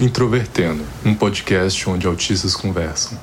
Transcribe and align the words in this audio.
Introvertendo, 0.00 0.82
um 1.04 1.14
podcast 1.14 1.86
onde 1.86 2.06
autistas 2.06 2.56
conversam. 2.56 3.20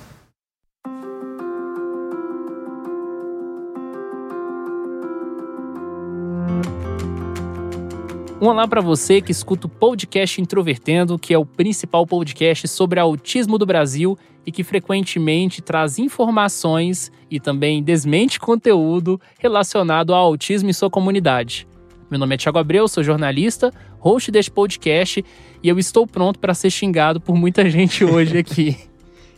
Um 8.39 8.45
olá 8.45 8.67
para 8.67 8.79
você 8.79 9.19
que 9.21 9.31
escuta 9.31 9.65
o 9.65 9.69
podcast 9.71 10.39
Introvertendo, 10.39 11.17
que 11.17 11.33
é 11.33 11.37
o 11.39 11.47
principal 11.47 12.05
podcast 12.05 12.67
sobre 12.67 12.99
autismo 12.99 13.57
do 13.57 13.65
Brasil 13.65 14.15
e 14.45 14.51
que 14.51 14.63
frequentemente 14.63 15.63
traz 15.63 15.97
informações 15.97 17.11
e 17.27 17.39
também 17.39 17.81
desmente 17.81 18.39
conteúdo 18.39 19.19
relacionado 19.39 20.13
ao 20.13 20.23
autismo 20.23 20.69
em 20.69 20.73
sua 20.73 20.91
comunidade. 20.91 21.67
Meu 22.09 22.19
nome 22.19 22.35
é 22.35 22.37
Thiago 22.37 22.57
Abreu, 22.57 22.87
sou 22.87 23.03
jornalista, 23.03 23.73
host 23.99 24.31
deste 24.31 24.49
podcast 24.51 25.23
e 25.61 25.67
eu 25.69 25.77
estou 25.77 26.07
pronto 26.07 26.39
para 26.39 26.53
ser 26.53 26.69
xingado 26.69 27.19
por 27.19 27.35
muita 27.35 27.69
gente 27.69 28.05
hoje 28.05 28.37
aqui. 28.39 28.77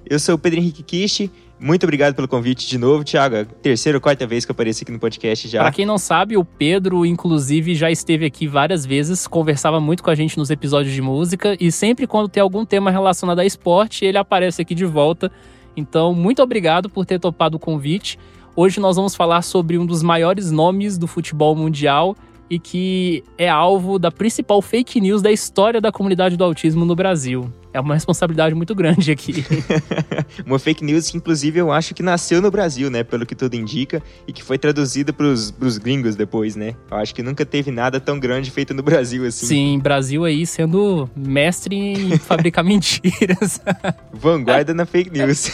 eu 0.06 0.20
sou 0.20 0.36
o 0.36 0.38
Pedro 0.38 0.60
Henrique 0.60 0.84
Kishi 0.84 1.32
muito 1.60 1.84
obrigado 1.84 2.16
pelo 2.16 2.28
convite 2.28 2.66
de 2.70 2.78
novo, 2.78 3.04
Thiago. 3.04 3.36
É 3.36 3.44
terceira 3.44 3.98
ou 3.98 4.02
quarta 4.02 4.26
vez 4.26 4.46
que 4.46 4.52
eu 4.52 4.54
apareci 4.54 4.84
aqui 4.84 4.94
no 4.94 5.00
podcast 5.00 5.46
já. 5.50 5.60
Para 5.62 5.74
quem 5.74 5.86
não 5.86 5.98
sabe, 5.98 6.38
o 6.38 6.46
Pedro, 6.46 7.06
inclusive, 7.06 7.76
já 7.76 7.92
esteve 7.92 8.26
aqui 8.26 8.48
várias 8.48 8.86
vezes, 8.86 9.28
conversava 9.28 9.78
muito 9.78 10.02
com 10.02 10.10
a 10.10 10.16
gente 10.16 10.38
nos 10.38 10.50
episódios 10.50 10.94
de 10.94 11.02
música 11.02 11.58
e 11.60 11.70
sempre 11.70 12.08
quando 12.08 12.30
tem 12.30 12.42
algum 12.42 12.64
tema 12.64 12.90
relacionado 12.90 13.40
a 13.40 13.46
esporte, 13.46 14.06
ele 14.06 14.18
aparece 14.18 14.62
aqui 14.62 14.74
de 14.74 14.86
volta. 14.86 15.30
Então, 15.76 16.14
muito 16.14 16.42
obrigado 16.42 16.90
por 16.90 17.06
ter 17.06 17.20
topado 17.20 17.58
o 17.58 17.60
convite. 17.60 18.18
Hoje 18.56 18.80
nós 18.80 18.96
vamos 18.96 19.14
falar 19.14 19.42
sobre 19.42 19.78
um 19.78 19.86
dos 19.86 20.02
maiores 20.02 20.52
nomes 20.52 20.98
do 20.98 21.08
futebol 21.08 21.54
mundial 21.58 22.16
e 22.50 22.60
que 22.60 23.24
é 23.38 23.48
alvo 23.48 24.00
da 24.00 24.12
principal 24.12 24.62
fake 24.62 25.00
news 25.00 25.22
da 25.22 25.32
história 25.32 25.80
da 25.80 25.92
comunidade 25.92 26.36
do 26.36 26.44
autismo 26.44 26.86
no 26.86 26.96
Brasil 26.96 27.52
é 27.74 27.80
uma 27.80 27.94
responsabilidade 27.94 28.56
muito 28.56 28.74
grande 28.74 29.12
aqui. 29.12 29.46
uma 30.46 30.58
fake 30.58 30.84
news 30.84 31.10
que, 31.10 31.18
inclusive, 31.18 31.60
eu 31.60 31.72
acho 31.72 31.94
que 31.94 32.02
nasceu 32.02 32.42
no 32.42 32.50
Brasil, 32.50 32.90
né? 32.90 33.04
Pelo 33.04 33.26
que 33.26 33.36
tudo 33.36 33.56
indica, 33.56 34.02
e 34.28 34.34
que 34.34 34.44
foi 34.44 34.58
traduzida 34.58 35.14
para 35.14 35.28
os 35.28 35.78
gringos 35.78 36.16
depois, 36.16 36.56
né? 36.56 36.76
Eu 36.90 36.98
acho 36.98 37.14
que 37.14 37.22
nunca 37.22 37.46
teve 37.46 37.72
nada 37.72 38.00
tão 38.00 38.20
grande 38.20 38.50
feito 38.52 38.74
no 38.74 38.82
Brasil 38.82 39.26
assim. 39.26 39.46
Sim, 39.46 39.80
Brasil 39.80 40.26
aí 40.26 40.46
sendo 40.46 41.10
mestre 41.16 41.76
em 41.76 42.18
fabricar 42.20 42.64
mentiras. 42.64 43.62
Vanguarda 44.12 44.74
na 44.74 44.86
fake 44.86 45.12
news. 45.12 45.52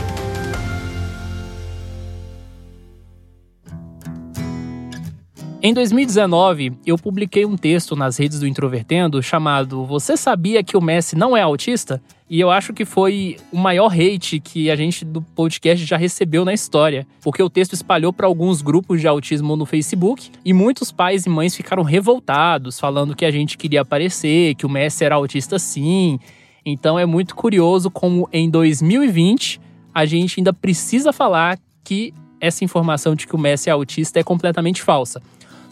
Em 5.65 5.73
2019, 5.73 6.73
eu 6.85 6.97
publiquei 6.97 7.45
um 7.45 7.55
texto 7.55 7.95
nas 7.95 8.17
redes 8.17 8.37
do 8.37 8.45
Introvertendo 8.45 9.23
chamado 9.23 9.85
Você 9.85 10.17
sabia 10.17 10.61
que 10.61 10.75
o 10.75 10.81
Messi 10.81 11.15
não 11.15 11.37
é 11.37 11.41
autista? 11.41 12.03
E 12.29 12.37
eu 12.37 12.51
acho 12.51 12.73
que 12.73 12.83
foi 12.83 13.37
o 13.49 13.57
maior 13.57 13.89
hate 13.89 14.41
que 14.41 14.69
a 14.69 14.75
gente 14.75 15.05
do 15.05 15.21
podcast 15.21 15.85
já 15.85 15.95
recebeu 15.95 16.43
na 16.43 16.53
história, 16.53 17.07
porque 17.21 17.41
o 17.41 17.49
texto 17.49 17.71
espalhou 17.71 18.11
para 18.11 18.27
alguns 18.27 18.61
grupos 18.61 18.99
de 18.99 19.07
autismo 19.07 19.55
no 19.55 19.65
Facebook 19.65 20.31
e 20.43 20.51
muitos 20.51 20.91
pais 20.91 21.25
e 21.25 21.29
mães 21.29 21.55
ficaram 21.55 21.81
revoltados, 21.83 22.77
falando 22.77 23.15
que 23.15 23.23
a 23.23 23.31
gente 23.31 23.57
queria 23.57 23.83
aparecer, 23.83 24.55
que 24.55 24.65
o 24.65 24.69
Messi 24.69 25.05
era 25.05 25.15
autista 25.15 25.57
sim. 25.57 26.19
Então 26.65 26.99
é 26.99 27.05
muito 27.05 27.33
curioso 27.33 27.89
como 27.89 28.27
em 28.33 28.49
2020 28.49 29.61
a 29.95 30.05
gente 30.05 30.41
ainda 30.41 30.51
precisa 30.51 31.13
falar 31.13 31.57
que 31.85 32.13
essa 32.41 32.65
informação 32.65 33.15
de 33.15 33.25
que 33.25 33.33
o 33.33 33.39
Messi 33.39 33.69
é 33.69 33.71
autista 33.71 34.19
é 34.19 34.23
completamente 34.23 34.81
falsa. 34.81 35.21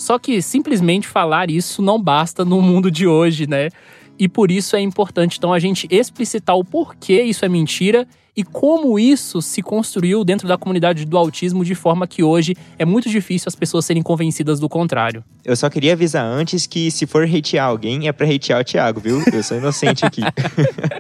Só 0.02 0.18
que 0.18 0.42
simplesmente 0.42 1.08
falar 1.08 1.52
isso 1.52 1.80
não 1.80 2.02
basta 2.02 2.44
no 2.44 2.60
mundo 2.60 2.90
de 2.90 3.06
hoje, 3.06 3.46
né? 3.46 3.70
E 4.18 4.28
por 4.28 4.50
isso 4.50 4.76
é 4.76 4.80
importante 4.80 5.38
então 5.38 5.54
a 5.54 5.60
gente 5.60 5.88
explicitar 5.92 6.58
o 6.58 6.66
porquê 6.66 7.22
isso 7.22 7.46
é 7.46 7.48
mentira 7.48 8.08
e 8.36 8.44
como 8.44 8.98
isso 8.98 9.42
se 9.42 9.62
construiu 9.62 10.24
dentro 10.24 10.48
da 10.48 10.58
comunidade 10.58 11.06
do 11.06 11.18
autismo 11.18 11.66
de 11.66 11.76
forma 11.76 12.08
que 12.08 12.24
hoje 12.24 12.56
é 12.80 12.86
muito 12.86 13.10
difícil 13.10 13.50
as 13.50 13.56
pessoas 13.56 13.86
serem 13.86 14.02
convencidas 14.02 14.60
do 14.60 14.70
contrário. 14.70 15.24
Eu 15.44 15.56
só 15.56 15.70
queria 15.70 15.94
avisar 15.94 16.24
antes 16.24 16.66
que 16.66 16.90
se 16.92 17.06
for 17.06 17.24
hatear 17.24 17.68
alguém 17.68 18.08
é 18.08 18.12
para 18.12 18.28
hatear 18.28 18.62
o 18.62 18.64
Thiago, 18.64 19.00
viu? 19.00 19.22
Eu 19.34 19.44
sou 19.44 19.58
inocente 19.58 20.06
aqui. 20.06 20.22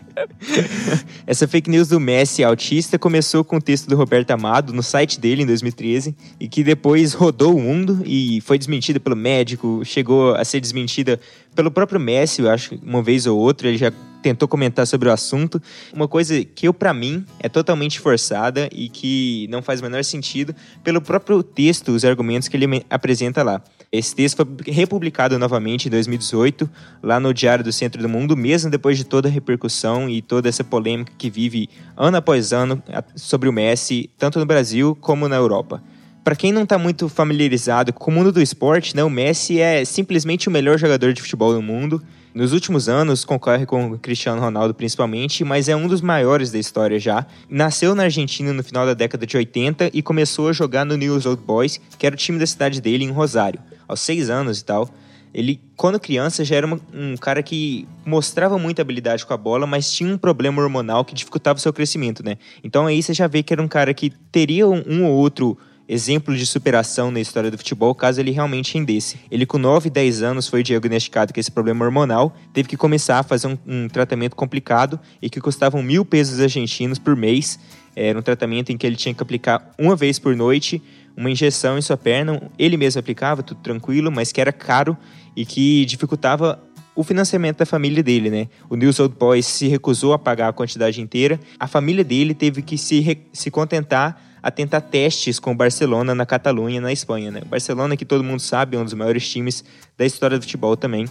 Essa 1.26 1.48
fake 1.48 1.70
news 1.70 1.88
do 1.88 2.00
Messi 2.00 2.44
autista 2.44 2.98
começou 3.00 3.44
com 3.44 3.58
o 3.58 3.62
texto 3.62 3.88
do 3.88 3.96
Roberto 3.96 4.32
Amado 4.32 4.74
no 4.74 4.84
site 4.84 5.20
dele 5.20 5.44
em 5.44 5.46
2013 5.46 6.16
e 6.40 6.48
que 6.48 6.64
depois 6.64 7.14
rodou 7.14 7.56
o 7.56 7.62
mundo 7.62 8.02
e 8.06 8.42
foi 8.42 8.58
desmentida 8.58 9.00
pelo 9.00 9.16
médico, 9.16 9.82
chegou 9.86 10.36
a 10.36 10.44
ser 10.44 10.60
desmentida 10.60 11.20
pelo 11.56 11.70
próprio 11.70 12.00
Messi, 12.00 12.42
eu 12.42 12.50
acho, 12.50 12.76
uma 12.84 13.04
vez 13.04 13.28
ou 13.28 13.38
outra, 13.38 13.68
ele 13.68 13.78
já 13.78 13.92
tentou 14.22 14.48
comentar 14.48 14.86
sobre 14.86 15.10
o 15.10 15.12
assunto. 15.12 15.62
Uma 15.94 16.08
coisa 16.08 16.44
que 16.44 16.68
eu, 16.68 16.74
para 16.74 16.94
mim, 16.94 17.26
é 17.40 17.50
totalmente 17.50 18.00
forçada 18.00 18.70
e 18.72 18.90
que 18.90 19.48
não 19.50 19.62
faz 19.62 19.80
o 19.80 19.84
menor 19.84 20.04
sentido 20.04 20.56
pelo 20.84 21.02
próprio 21.02 21.42
texto, 21.44 21.90
os 21.90 22.06
argumentos 22.06 22.48
que 22.48 22.56
ele 22.56 22.86
apresenta 22.90 23.44
lá. 23.44 23.62
Esse 23.92 24.16
texto 24.16 24.38
foi 24.38 24.72
republicado 24.72 25.38
novamente 25.38 25.88
em 25.88 25.92
2018, 25.92 26.70
lá 27.04 27.20
no 27.20 27.34
Diário 27.34 27.62
do 27.62 27.74
Centro 27.74 28.02
do 28.02 28.08
Mundo, 28.08 28.38
mesmo 28.38 28.72
depois 28.72 28.98
de 28.98 29.04
toda 29.04 29.28
a 29.28 29.32
repercussão 29.32 30.10
e 30.10 30.22
toda 30.22 30.48
essa 30.48 30.64
polêmica 30.64 31.12
que 31.18 31.30
vive 31.30 31.68
ano 31.98 32.16
após 32.16 32.54
ano 32.54 32.82
sobre 33.16 33.50
o 33.50 33.54
Messi, 33.54 34.10
tanto 34.18 34.40
no 34.40 34.46
Brasil 34.46 34.98
como 35.02 35.28
na 35.28 35.36
Europa. 35.36 35.84
Para 36.24 36.36
quem 36.36 36.54
não 36.54 36.64
está 36.64 36.78
muito 36.78 37.10
familiarizado 37.10 37.92
com 37.92 38.12
o 38.12 38.14
mundo 38.14 38.32
do 38.32 38.42
esporte, 38.42 38.96
né, 38.96 39.04
o 39.04 39.10
Messi 39.10 39.60
é 39.60 39.84
simplesmente 39.84 40.48
o 40.48 40.52
melhor 40.52 40.78
jogador 40.78 41.12
de 41.12 41.22
futebol 41.22 41.54
do 41.54 41.62
mundo. 41.62 42.02
Nos 42.34 42.54
últimos 42.54 42.88
anos, 42.88 43.26
concorre 43.26 43.66
com 43.66 43.92
o 43.92 44.00
Cristiano 44.00 44.40
Ronaldo 44.40 44.74
principalmente, 44.74 45.44
mas 45.44 45.68
é 45.68 45.76
um 45.76 45.86
dos 45.86 46.00
maiores 46.00 46.50
da 46.50 46.58
história 46.58 46.98
já. 46.98 47.26
Nasceu 47.50 47.94
na 47.94 48.04
Argentina 48.04 48.54
no 48.54 48.64
final 48.64 48.86
da 48.86 48.94
década 48.94 49.26
de 49.26 49.36
80 49.36 49.92
e 49.94 50.02
começou 50.02 50.48
a 50.48 50.54
jogar 50.54 50.86
no 50.86 50.96
News 50.96 51.26
Old 51.26 51.42
Boys, 51.44 51.82
que 52.00 52.06
era 52.06 52.16
o 52.16 52.18
time 52.18 52.40
da 52.40 52.48
cidade 52.48 52.80
dele, 52.80 53.04
em 53.04 53.12
Rosário, 53.12 53.60
aos 53.86 54.00
seis 54.00 54.30
anos 54.30 54.60
e 54.60 54.64
tal. 54.64 54.90
Ele, 55.34 55.60
quando 55.76 56.00
criança, 56.00 56.46
já 56.46 56.56
era 56.56 56.66
uma, 56.66 56.80
um 56.94 57.18
cara 57.18 57.44
que 57.44 57.86
mostrava 58.06 58.58
muita 58.58 58.82
habilidade 58.82 59.26
com 59.26 59.34
a 59.34 59.38
bola, 59.38 59.68
mas 59.68 59.92
tinha 59.92 60.14
um 60.14 60.18
problema 60.18 60.62
hormonal 60.62 61.04
que 61.04 61.14
dificultava 61.14 61.58
o 61.58 61.62
seu 61.62 61.74
crescimento, 61.74 62.24
né? 62.24 62.38
Então 62.64 62.86
aí 62.86 63.04
você 63.04 63.14
já 63.14 63.28
vê 63.28 63.44
que 63.44 63.52
era 63.52 63.62
um 63.62 63.68
cara 63.68 63.94
que 63.94 64.10
teria 64.32 64.68
um, 64.68 64.82
um 64.88 65.06
ou 65.06 65.18
outro 65.18 65.58
exemplo 65.94 66.36
de 66.36 66.46
superação 66.46 67.12
na 67.12 67.20
história 67.20 67.52
do 67.52 67.58
futebol 67.58 67.94
caso 67.94 68.22
ele 68.22 68.32
realmente 68.32 68.76
rendesse. 68.76 69.20
Ele, 69.30 69.46
com 69.46 69.58
9, 69.58 69.90
10 69.90 70.24
anos, 70.24 70.48
foi 70.48 70.64
diagnosticado 70.64 71.34
com 71.34 71.40
esse 71.40 71.52
problema 71.52 71.84
hormonal, 71.84 72.34
teve 72.54 72.70
que 72.70 72.78
começar 72.78 73.20
a 73.20 73.24
fazer 73.24 73.48
um, 73.48 73.58
um 73.68 73.90
tratamento 73.90 74.34
complicado 74.34 74.98
e 75.22 75.30
que 75.30 75.42
custava 75.42 75.82
mil 75.84 76.06
pesos 76.06 76.40
argentinos 76.40 76.98
por 76.98 77.14
mês. 77.16 77.60
Era 77.94 78.18
um 78.18 78.22
tratamento 78.22 78.72
em 78.72 78.78
que 78.78 78.88
ele 78.88 78.96
tinha 78.96 79.14
que 79.14 79.22
aplicar 79.22 79.70
uma 79.78 79.94
vez 79.94 80.18
por 80.18 80.34
noite 80.34 80.82
uma 81.18 81.30
injeção 81.30 81.78
em 81.78 81.82
sua 81.82 81.98
perna. 81.98 82.42
Ele 82.58 82.78
mesmo 82.78 83.00
aplicava, 83.00 83.44
tudo 83.44 83.60
tranquilo, 83.60 84.10
mas 84.10 84.32
que 84.32 84.40
era 84.40 84.54
caro 84.54 84.98
e 85.36 85.46
que 85.46 85.84
dificultava 85.84 86.64
o 86.96 87.04
financiamento 87.04 87.58
da 87.58 87.66
família 87.66 88.02
dele, 88.02 88.30
né? 88.30 88.48
O 88.70 88.78
News 88.78 88.98
Old 88.98 89.16
Boys 89.18 89.46
se 89.46 89.68
recusou 89.68 90.14
a 90.14 90.20
pagar 90.20 90.48
a 90.48 90.54
quantidade 90.54 91.02
inteira. 91.02 91.38
A 91.60 91.68
família 91.68 92.04
dele 92.04 92.34
teve 92.34 92.62
que 92.62 92.78
se, 92.78 93.18
se 93.34 93.52
contentar 93.52 94.31
a 94.42 94.50
tentar 94.52 94.82
testes 94.82 95.40
com 95.40 95.52
o 95.52 95.56
Barcelona 95.56 96.16
na 96.16 96.26
Catalunha, 96.26 96.82
na 96.82 96.92
Espanha. 96.92 97.32
Né? 97.32 97.42
O 97.44 97.50
Barcelona, 97.50 97.96
que 97.96 98.06
todo 98.06 98.24
mundo 98.24 98.40
sabe, 98.40 98.76
é 98.76 98.80
um 98.80 98.84
dos 98.84 98.94
maiores 98.94 99.30
times 99.30 99.64
da 99.98 100.06
história 100.06 100.38
do 100.38 100.44
futebol 100.44 100.76
também. 100.76 101.06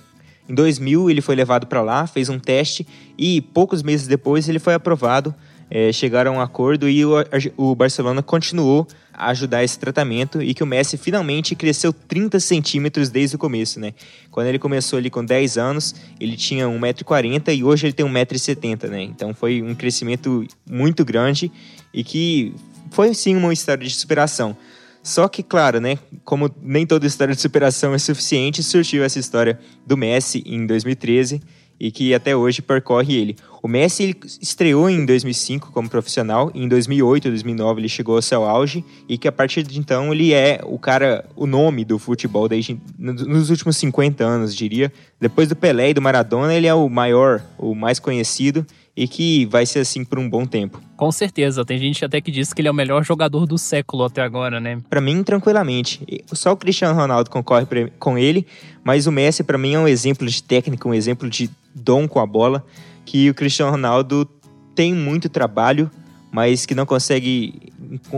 Em 0.48 0.54
2000, 0.54 1.10
ele 1.10 1.20
foi 1.20 1.36
levado 1.36 1.66
para 1.66 1.82
lá, 1.82 2.06
fez 2.06 2.28
um 2.28 2.38
teste 2.38 2.86
e 3.16 3.40
poucos 3.40 3.82
meses 3.82 4.06
depois 4.06 4.48
ele 4.48 4.58
foi 4.58 4.74
aprovado 4.74 5.34
é, 5.70 5.92
chegaram 5.92 6.34
a 6.34 6.38
um 6.38 6.40
acordo 6.40 6.88
e 6.88 7.04
o, 7.04 7.12
o 7.56 7.74
Barcelona 7.76 8.22
continuou 8.22 8.86
a 9.14 9.28
ajudar 9.30 9.62
esse 9.62 9.78
tratamento 9.78 10.42
e 10.42 10.52
que 10.52 10.64
o 10.64 10.66
Messi 10.66 10.96
finalmente 10.96 11.54
cresceu 11.54 11.92
30 11.92 12.40
centímetros 12.40 13.08
desde 13.08 13.36
o 13.36 13.38
começo, 13.38 13.78
né? 13.78 13.94
Quando 14.30 14.48
ele 14.48 14.58
começou 14.58 14.98
ali 14.98 15.08
com 15.08 15.24
10 15.24 15.58
anos, 15.58 15.94
ele 16.18 16.36
tinha 16.36 16.66
1,40m 16.66 17.56
e 17.56 17.62
hoje 17.62 17.86
ele 17.86 17.92
tem 17.92 18.04
1,70m, 18.04 18.88
né? 18.88 19.02
Então 19.02 19.32
foi 19.32 19.62
um 19.62 19.74
crescimento 19.74 20.44
muito 20.68 21.04
grande 21.04 21.52
e 21.94 22.02
que 22.02 22.52
foi 22.90 23.14
sim 23.14 23.36
uma 23.36 23.52
história 23.52 23.86
de 23.86 23.94
superação. 23.94 24.56
Só 25.02 25.28
que, 25.28 25.42
claro, 25.42 25.80
né, 25.80 25.98
como 26.24 26.50
nem 26.62 26.86
toda 26.86 27.06
história 27.06 27.34
de 27.34 27.40
superação 27.40 27.94
é 27.94 27.98
suficiente, 27.98 28.62
surgiu 28.62 29.02
essa 29.02 29.18
história 29.18 29.58
do 29.86 29.96
Messi 29.96 30.42
em 30.44 30.66
2013 30.66 31.40
e 31.80 31.90
que 31.90 32.12
até 32.12 32.36
hoje 32.36 32.60
percorre 32.60 33.16
ele. 33.16 33.36
O 33.62 33.68
Messi 33.68 34.02
ele 34.02 34.16
estreou 34.40 34.90
em 34.90 35.06
2005 35.06 35.72
como 35.72 35.88
profissional, 35.88 36.50
em 36.54 36.68
2008, 36.68 37.30
2009 37.30 37.80
ele 37.80 37.88
chegou 37.88 38.16
ao 38.16 38.22
seu 38.22 38.44
auge 38.44 38.84
e 39.08 39.16
que 39.16 39.26
a 39.26 39.32
partir 39.32 39.62
de 39.62 39.78
então 39.78 40.12
ele 40.12 40.34
é 40.34 40.60
o 40.62 40.78
cara, 40.78 41.24
o 41.34 41.46
nome 41.46 41.82
do 41.82 41.98
futebol 41.98 42.46
desde 42.46 42.78
nos 42.98 43.48
últimos 43.48 43.78
50 43.78 44.22
anos, 44.22 44.54
diria. 44.54 44.92
Depois 45.18 45.48
do 45.48 45.56
Pelé 45.56 45.90
e 45.90 45.94
do 45.94 46.02
Maradona, 46.02 46.54
ele 46.54 46.66
é 46.66 46.74
o 46.74 46.86
maior, 46.90 47.42
o 47.56 47.74
mais 47.74 47.98
conhecido 47.98 48.66
e 49.00 49.08
que 49.08 49.46
vai 49.46 49.64
ser 49.64 49.78
assim 49.78 50.04
por 50.04 50.18
um 50.18 50.28
bom 50.28 50.44
tempo. 50.44 50.78
Com 50.94 51.10
certeza, 51.10 51.64
tem 51.64 51.78
gente 51.78 52.04
até 52.04 52.20
que 52.20 52.30
diz 52.30 52.52
que 52.52 52.60
ele 52.60 52.68
é 52.68 52.70
o 52.70 52.74
melhor 52.74 53.02
jogador 53.02 53.46
do 53.46 53.56
século 53.56 54.04
até 54.04 54.20
agora, 54.20 54.60
né? 54.60 54.78
Para 54.90 55.00
mim, 55.00 55.22
tranquilamente. 55.22 56.22
Só 56.34 56.52
o 56.52 56.56
Cristiano 56.56 56.94
Ronaldo 56.94 57.30
concorre 57.30 57.64
com 57.98 58.18
ele, 58.18 58.46
mas 58.84 59.06
o 59.06 59.12
Messi 59.12 59.42
para 59.42 59.56
mim 59.56 59.72
é 59.72 59.78
um 59.78 59.88
exemplo 59.88 60.28
de 60.28 60.42
técnica, 60.42 60.86
um 60.86 60.92
exemplo 60.92 61.30
de 61.30 61.48
dom 61.74 62.06
com 62.06 62.20
a 62.20 62.26
bola, 62.26 62.62
que 63.06 63.30
o 63.30 63.32
Cristiano 63.32 63.72
Ronaldo 63.72 64.28
tem 64.74 64.92
muito 64.92 65.30
trabalho, 65.30 65.90
mas 66.30 66.64
que 66.64 66.74
não 66.74 66.86
consegue 66.86 67.72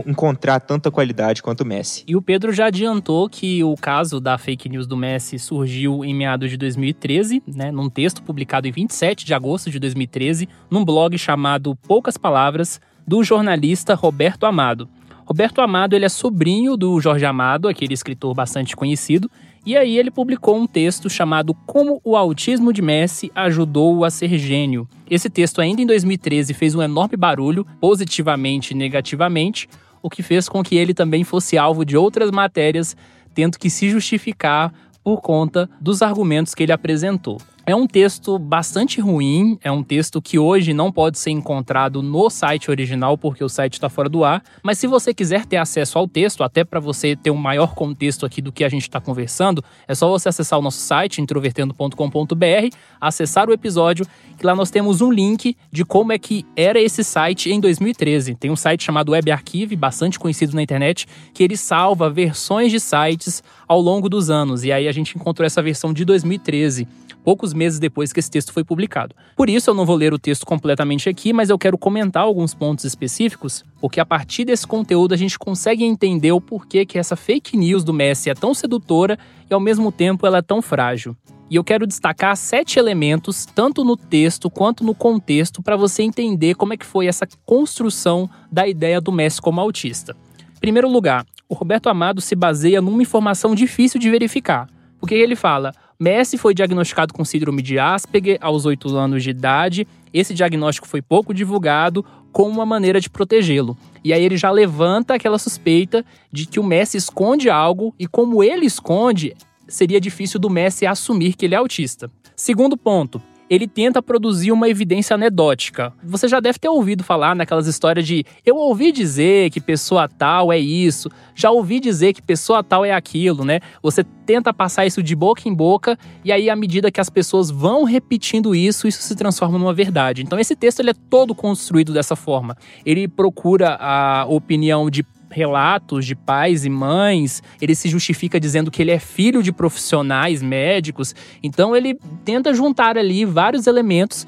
encontrar 0.05 0.59
tanta 0.59 0.91
qualidade 0.91 1.41
quanto 1.41 1.61
o 1.61 1.65
Messi. 1.65 2.03
E 2.07 2.15
o 2.15 2.21
Pedro 2.21 2.53
já 2.53 2.67
adiantou 2.67 3.27
que 3.27 3.63
o 3.63 3.75
caso 3.75 4.19
da 4.19 4.37
fake 4.37 4.69
news 4.69 4.85
do 4.85 4.95
Messi 4.95 5.39
surgiu 5.39 6.05
em 6.05 6.13
meados 6.13 6.49
de 6.49 6.57
2013, 6.57 7.41
né, 7.47 7.71
num 7.71 7.89
texto 7.89 8.21
publicado 8.21 8.67
em 8.67 8.71
27 8.71 9.25
de 9.25 9.33
agosto 9.33 9.71
de 9.71 9.79
2013, 9.79 10.47
num 10.69 10.85
blog 10.85 11.17
chamado 11.17 11.75
Poucas 11.75 12.17
Palavras, 12.17 12.79
do 13.05 13.23
jornalista 13.23 13.95
Roberto 13.95 14.45
Amado. 14.45 14.87
Roberto 15.25 15.61
Amado 15.61 15.95
ele 15.95 16.05
é 16.05 16.09
sobrinho 16.09 16.75
do 16.75 16.99
Jorge 16.99 17.25
Amado, 17.25 17.67
aquele 17.67 17.93
escritor 17.93 18.33
bastante 18.33 18.75
conhecido, 18.75 19.29
e 19.65 19.77
aí 19.77 19.97
ele 19.97 20.11
publicou 20.11 20.57
um 20.57 20.67
texto 20.67 21.09
chamado 21.09 21.53
Como 21.65 22.01
o 22.03 22.17
autismo 22.17 22.73
de 22.73 22.81
Messi 22.81 23.31
ajudou 23.33 24.03
a 24.03 24.09
ser 24.09 24.37
gênio. 24.37 24.87
Esse 25.09 25.29
texto 25.29 25.61
ainda 25.61 25.81
em 25.81 25.85
2013 25.85 26.53
fez 26.53 26.75
um 26.75 26.81
enorme 26.81 27.15
barulho, 27.15 27.65
positivamente 27.79 28.71
e 28.71 28.77
negativamente, 28.77 29.69
o 30.01 30.09
que 30.09 30.21
fez 30.21 30.49
com 30.49 30.61
que 30.61 30.75
ele 30.75 30.93
também 30.93 31.23
fosse 31.23 31.57
alvo 31.57 31.85
de 31.85 31.95
outras 31.95 32.29
matérias, 32.29 32.95
tendo 33.33 33.57
que 33.57 33.69
se 33.69 33.89
justificar 33.89 34.73
por 35.01 35.21
conta 35.21 35.69
dos 35.79 36.01
argumentos 36.01 36.53
que 36.53 36.63
ele 36.63 36.71
apresentou. 36.71 37.37
É 37.65 37.73
um 37.73 37.87
texto 37.87 38.37
bastante 38.37 38.99
ruim, 38.99 39.57
é 39.63 39.71
um 39.71 39.81
texto 39.81 40.21
que 40.21 40.37
hoje 40.37 40.73
não 40.73 40.91
pode 40.91 41.17
ser 41.17 41.31
encontrado 41.31 42.03
no 42.03 42.29
site 42.29 42.69
original 42.69 43.17
porque 43.17 43.41
o 43.41 43.47
site 43.47 43.75
está 43.75 43.87
fora 43.87 44.09
do 44.09 44.25
ar. 44.25 44.43
Mas 44.61 44.77
se 44.79 44.85
você 44.85 45.13
quiser 45.13 45.45
ter 45.45 45.55
acesso 45.55 45.97
ao 45.97 46.05
texto, 46.05 46.43
até 46.43 46.65
para 46.65 46.81
você 46.81 47.15
ter 47.15 47.31
um 47.31 47.37
maior 47.37 47.73
contexto 47.73 48.25
aqui 48.25 48.41
do 48.41 48.51
que 48.51 48.65
a 48.65 48.69
gente 48.69 48.81
está 48.81 48.99
conversando, 48.99 49.63
é 49.87 49.95
só 49.95 50.09
você 50.09 50.27
acessar 50.27 50.59
o 50.59 50.61
nosso 50.61 50.79
site, 50.79 51.21
introvertendo.com.br, 51.21 52.75
acessar 52.99 53.47
o 53.47 53.53
episódio, 53.53 54.05
que 54.37 54.45
lá 54.45 54.53
nós 54.53 54.69
temos 54.69 54.99
um 54.99 55.09
link 55.09 55.55
de 55.71 55.85
como 55.85 56.11
é 56.11 56.19
que 56.19 56.45
era 56.57 56.81
esse 56.81 57.01
site 57.01 57.49
em 57.49 57.61
2013. 57.61 58.35
Tem 58.35 58.51
um 58.51 58.57
site 58.57 58.83
chamado 58.83 59.13
Web 59.13 59.31
Archive, 59.31 59.77
bastante 59.77 60.19
conhecido 60.19 60.53
na 60.53 60.61
internet, 60.61 61.07
que 61.33 61.41
ele 61.41 61.55
salva 61.55 62.09
versões 62.09 62.73
de 62.73 62.79
sites 62.81 63.41
ao 63.65 63.79
longo 63.79 64.09
dos 64.09 64.29
anos. 64.29 64.65
E 64.65 64.71
aí 64.73 64.85
a 64.85 64.91
gente 64.91 65.15
encontrou 65.15 65.45
essa 65.45 65.61
versão 65.61 65.93
de 65.93 66.03
2013 66.03 66.85
poucos 67.23 67.53
meses 67.53 67.79
depois 67.79 68.11
que 68.11 68.19
esse 68.19 68.29
texto 68.29 68.51
foi 68.51 68.63
publicado. 68.63 69.15
Por 69.35 69.49
isso 69.49 69.69
eu 69.69 69.73
não 69.73 69.85
vou 69.85 69.95
ler 69.95 70.13
o 70.13 70.19
texto 70.19 70.45
completamente 70.45 71.09
aqui, 71.09 71.31
mas 71.31 71.49
eu 71.49 71.57
quero 71.57 71.77
comentar 71.77 72.23
alguns 72.23 72.53
pontos 72.53 72.85
específicos, 72.85 73.63
porque 73.79 73.99
a 73.99 74.05
partir 74.05 74.45
desse 74.45 74.67
conteúdo 74.67 75.13
a 75.13 75.17
gente 75.17 75.39
consegue 75.39 75.83
entender 75.83 76.31
o 76.31 76.41
porquê 76.41 76.85
que 76.85 76.99
essa 76.99 77.15
fake 77.15 77.55
news 77.57 77.83
do 77.83 77.93
Messi 77.93 78.29
é 78.29 78.33
tão 78.33 78.53
sedutora 78.53 79.17
e 79.49 79.53
ao 79.53 79.59
mesmo 79.59 79.91
tempo 79.91 80.27
ela 80.27 80.39
é 80.39 80.41
tão 80.41 80.61
frágil. 80.61 81.15
E 81.49 81.55
eu 81.55 81.63
quero 81.63 81.85
destacar 81.85 82.35
sete 82.35 82.79
elementos, 82.79 83.45
tanto 83.45 83.83
no 83.83 83.95
texto 83.95 84.49
quanto 84.49 84.83
no 84.83 84.95
contexto, 84.95 85.61
para 85.61 85.75
você 85.75 86.01
entender 86.01 86.55
como 86.55 86.73
é 86.73 86.77
que 86.77 86.85
foi 86.85 87.05
essa 87.05 87.27
construção 87.45 88.29
da 88.51 88.67
ideia 88.67 88.99
do 88.99 89.11
Messi 89.11 89.41
como 89.41 89.61
autista. 89.61 90.15
Em 90.55 90.59
primeiro 90.59 90.89
lugar, 90.89 91.25
o 91.47 91.53
Roberto 91.53 91.89
Amado 91.89 92.21
se 92.21 92.35
baseia 92.35 92.81
numa 92.81 93.03
informação 93.03 93.53
difícil 93.53 93.99
de 93.99 94.09
verificar. 94.09 94.67
Porque 94.99 95.13
ele 95.13 95.35
fala: 95.35 95.73
Messi 96.03 96.37
foi 96.37 96.53
diagnosticado 96.53 97.13
com 97.13 97.23
síndrome 97.23 97.61
de 97.61 97.79
Asperger 97.79 98.37
aos 98.41 98.65
8 98.65 98.93
anos 98.97 99.23
de 99.23 99.29
idade. 99.29 99.87
Esse 100.13 100.33
diagnóstico 100.33 100.85
foi 100.85 101.01
pouco 101.01 101.33
divulgado 101.33 102.03
como 102.29 102.49
uma 102.49 102.65
maneira 102.65 102.99
de 102.99 103.09
protegê-lo. 103.09 103.77
E 104.03 104.11
aí 104.11 104.21
ele 104.21 104.35
já 104.35 104.51
levanta 104.51 105.13
aquela 105.13 105.39
suspeita 105.39 106.03
de 106.29 106.45
que 106.45 106.59
o 106.59 106.63
Messi 106.63 106.97
esconde 106.97 107.49
algo 107.49 107.95
e 107.97 108.05
como 108.05 108.43
ele 108.43 108.65
esconde, 108.65 109.33
seria 109.65 110.01
difícil 110.01 110.41
do 110.41 110.49
Messi 110.49 110.85
assumir 110.85 111.35
que 111.35 111.45
ele 111.45 111.55
é 111.55 111.57
autista. 111.57 112.11
Segundo 112.35 112.75
ponto, 112.75 113.21
ele 113.53 113.67
tenta 113.67 114.01
produzir 114.01 114.51
uma 114.51 114.67
evidência 114.67 115.13
anedótica. 115.13 115.93
Você 116.03 116.27
já 116.27 116.39
deve 116.39 116.57
ter 116.57 116.69
ouvido 116.69 117.03
falar 117.03 117.35
naquelas 117.35 117.67
histórias 117.67 118.05
de 118.05 118.25
eu 118.43 118.55
ouvi 118.55 118.91
dizer 118.91 119.51
que 119.51 119.61
pessoa 119.61 120.09
tal 120.09 120.51
é 120.51 120.57
isso, 120.57 121.07
já 121.35 121.51
ouvi 121.51 121.79
dizer 121.79 122.13
que 122.13 122.21
pessoa 122.21 122.63
tal 122.63 122.83
é 122.83 122.91
aquilo, 122.91 123.45
né? 123.45 123.59
Você 123.83 124.03
tenta 124.25 124.51
passar 124.51 124.87
isso 124.87 125.03
de 125.03 125.15
boca 125.15 125.47
em 125.47 125.53
boca 125.53 125.95
e 126.25 126.31
aí 126.31 126.49
à 126.49 126.55
medida 126.55 126.91
que 126.91 126.99
as 126.99 127.11
pessoas 127.11 127.51
vão 127.51 127.83
repetindo 127.83 128.55
isso, 128.55 128.87
isso 128.87 129.03
se 129.03 129.15
transforma 129.15 129.59
numa 129.59 129.73
verdade. 129.73 130.23
Então 130.23 130.39
esse 130.39 130.55
texto 130.55 130.79
ele 130.79 130.89
é 130.89 130.95
todo 131.09 131.35
construído 131.35 131.93
dessa 131.93 132.15
forma. 132.15 132.57
Ele 132.83 133.07
procura 133.07 133.77
a 133.79 134.25
opinião 134.27 134.89
de 134.89 135.05
relatos 135.33 136.05
de 136.05 136.15
pais 136.15 136.63
e 136.63 136.69
mães, 136.69 137.41
ele 137.59 137.75
se 137.75 137.89
justifica 137.89 138.39
dizendo 138.39 138.69
que 138.69 138.81
ele 138.81 138.91
é 138.91 138.99
filho 138.99 139.41
de 139.41 139.51
profissionais 139.51 140.41
médicos. 140.41 141.15
Então 141.41 141.75
ele 141.75 141.97
tenta 142.23 142.53
juntar 142.53 142.97
ali 142.97 143.25
vários 143.25 143.67
elementos 143.67 144.27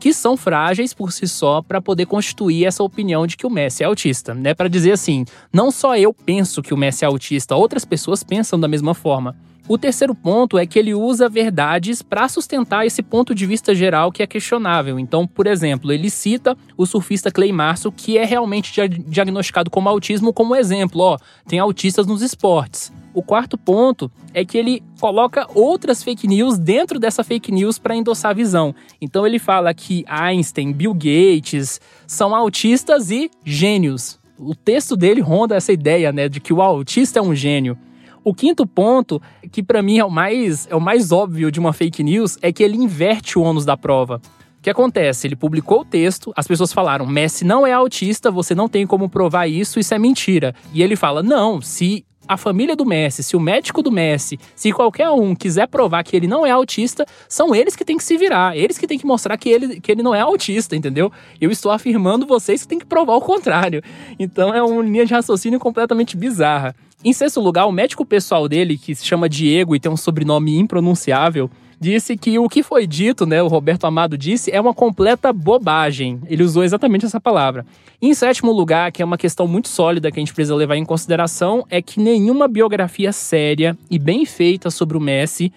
que 0.00 0.12
são 0.12 0.36
frágeis 0.36 0.94
por 0.94 1.12
si 1.12 1.26
só 1.26 1.60
para 1.60 1.80
poder 1.80 2.06
constituir 2.06 2.64
essa 2.64 2.82
opinião 2.82 3.26
de 3.26 3.36
que 3.36 3.46
o 3.46 3.50
Messi 3.50 3.82
é 3.82 3.86
autista, 3.86 4.32
né? 4.32 4.54
Para 4.54 4.68
dizer 4.68 4.92
assim, 4.92 5.24
não 5.52 5.70
só 5.70 5.96
eu 5.96 6.14
penso 6.14 6.62
que 6.62 6.72
o 6.72 6.76
Messi 6.76 7.04
é 7.04 7.08
autista, 7.08 7.56
outras 7.56 7.84
pessoas 7.84 8.22
pensam 8.22 8.58
da 8.58 8.68
mesma 8.68 8.94
forma. 8.94 9.36
O 9.68 9.76
terceiro 9.76 10.14
ponto 10.14 10.56
é 10.56 10.66
que 10.66 10.78
ele 10.78 10.94
usa 10.94 11.28
verdades 11.28 12.00
para 12.00 12.26
sustentar 12.26 12.86
esse 12.86 13.02
ponto 13.02 13.34
de 13.34 13.44
vista 13.44 13.74
geral 13.74 14.10
que 14.10 14.22
é 14.22 14.26
questionável. 14.26 14.98
Então, 14.98 15.26
por 15.26 15.46
exemplo, 15.46 15.92
ele 15.92 16.08
cita 16.08 16.56
o 16.74 16.86
surfista 16.86 17.30
Clay 17.30 17.52
Março, 17.52 17.92
que 17.92 18.16
é 18.16 18.24
realmente 18.24 18.72
diagnosticado 19.06 19.68
como 19.68 19.86
autismo, 19.90 20.32
como 20.32 20.56
exemplo. 20.56 21.02
Ó, 21.02 21.18
tem 21.46 21.58
autistas 21.58 22.06
nos 22.06 22.22
esportes. 22.22 22.90
O 23.12 23.22
quarto 23.22 23.58
ponto 23.58 24.10
é 24.32 24.42
que 24.42 24.56
ele 24.56 24.82
coloca 24.98 25.46
outras 25.54 26.02
fake 26.02 26.26
news 26.26 26.56
dentro 26.56 26.98
dessa 26.98 27.22
fake 27.22 27.52
news 27.52 27.78
para 27.78 27.94
endossar 27.94 28.30
a 28.30 28.34
visão. 28.34 28.74
Então 29.02 29.26
ele 29.26 29.38
fala 29.38 29.74
que 29.74 30.02
Einstein, 30.08 30.72
Bill 30.72 30.94
Gates 30.94 31.78
são 32.06 32.34
autistas 32.34 33.10
e 33.10 33.30
gênios. 33.44 34.18
O 34.38 34.54
texto 34.54 34.96
dele 34.96 35.20
ronda 35.20 35.56
essa 35.56 35.72
ideia, 35.72 36.10
né, 36.10 36.26
de 36.26 36.40
que 36.40 36.54
o 36.54 36.62
autista 36.62 37.18
é 37.18 37.22
um 37.22 37.34
gênio. 37.34 37.76
O 38.28 38.34
quinto 38.34 38.66
ponto, 38.66 39.22
que 39.50 39.62
para 39.62 39.80
mim 39.80 39.96
é 39.96 40.04
o 40.04 40.10
mais 40.10 40.66
é 40.66 40.76
o 40.76 40.80
mais 40.80 41.10
óbvio 41.12 41.50
de 41.50 41.58
uma 41.58 41.72
fake 41.72 42.02
news, 42.04 42.36
é 42.42 42.52
que 42.52 42.62
ele 42.62 42.76
inverte 42.76 43.38
o 43.38 43.42
ônus 43.42 43.64
da 43.64 43.74
prova. 43.74 44.20
O 44.58 44.62
que 44.62 44.68
acontece? 44.68 45.26
Ele 45.26 45.34
publicou 45.34 45.80
o 45.80 45.84
texto, 45.84 46.30
as 46.36 46.46
pessoas 46.46 46.70
falaram: 46.70 47.06
Messi 47.06 47.42
não 47.42 47.66
é 47.66 47.72
autista, 47.72 48.30
você 48.30 48.54
não 48.54 48.68
tem 48.68 48.86
como 48.86 49.08
provar 49.08 49.46
isso, 49.46 49.80
isso 49.80 49.94
é 49.94 49.98
mentira. 49.98 50.54
E 50.74 50.82
ele 50.82 50.94
fala: 50.94 51.22
não, 51.22 51.62
se 51.62 52.04
a 52.28 52.36
família 52.36 52.76
do 52.76 52.84
Messi, 52.84 53.22
se 53.22 53.34
o 53.34 53.40
médico 53.40 53.82
do 53.82 53.90
Messi, 53.90 54.38
se 54.54 54.70
qualquer 54.72 55.08
um 55.08 55.34
quiser 55.34 55.66
provar 55.66 56.04
que 56.04 56.14
ele 56.14 56.26
não 56.26 56.44
é 56.44 56.50
autista, 56.50 57.06
são 57.30 57.54
eles 57.54 57.74
que 57.74 57.82
têm 57.82 57.96
que 57.96 58.04
se 58.04 58.18
virar, 58.18 58.54
eles 58.54 58.76
que 58.76 58.86
têm 58.86 58.98
que 58.98 59.06
mostrar 59.06 59.38
que 59.38 59.48
ele, 59.48 59.80
que 59.80 59.90
ele 59.90 60.02
não 60.02 60.14
é 60.14 60.20
autista, 60.20 60.76
entendeu? 60.76 61.10
Eu 61.40 61.50
estou 61.50 61.72
afirmando 61.72 62.26
vocês 62.26 62.60
que 62.60 62.68
têm 62.68 62.78
que 62.78 62.84
provar 62.84 63.14
o 63.14 63.22
contrário. 63.22 63.82
Então 64.18 64.54
é 64.54 64.62
uma 64.62 64.82
linha 64.82 65.06
de 65.06 65.14
raciocínio 65.14 65.58
completamente 65.58 66.14
bizarra. 66.14 66.76
Em 67.04 67.12
sexto 67.12 67.40
lugar, 67.40 67.66
o 67.66 67.72
médico 67.72 68.04
pessoal 68.04 68.48
dele, 68.48 68.76
que 68.76 68.92
se 68.92 69.06
chama 69.06 69.28
Diego 69.28 69.76
e 69.76 69.78
tem 69.78 69.90
um 69.90 69.96
sobrenome 69.96 70.58
impronunciável, 70.58 71.48
disse 71.78 72.16
que 72.16 72.40
o 72.40 72.48
que 72.48 72.60
foi 72.60 72.88
dito, 72.88 73.24
né, 73.24 73.40
o 73.40 73.46
Roberto 73.46 73.84
Amado 73.84 74.18
disse, 74.18 74.50
é 74.50 74.60
uma 74.60 74.74
completa 74.74 75.32
bobagem. 75.32 76.20
Ele 76.26 76.42
usou 76.42 76.64
exatamente 76.64 77.06
essa 77.06 77.20
palavra. 77.20 77.64
Em 78.02 78.12
sétimo 78.14 78.50
lugar, 78.50 78.90
que 78.90 79.00
é 79.00 79.04
uma 79.04 79.16
questão 79.16 79.46
muito 79.46 79.68
sólida 79.68 80.10
que 80.10 80.18
a 80.18 80.22
gente 80.22 80.34
precisa 80.34 80.56
levar 80.56 80.76
em 80.76 80.84
consideração, 80.84 81.64
é 81.70 81.80
que 81.80 82.00
nenhuma 82.00 82.48
biografia 82.48 83.12
séria 83.12 83.78
e 83.88 83.96
bem 83.96 84.26
feita 84.26 84.68
sobre 84.68 84.96
o 84.96 85.00
Messi 85.00 85.52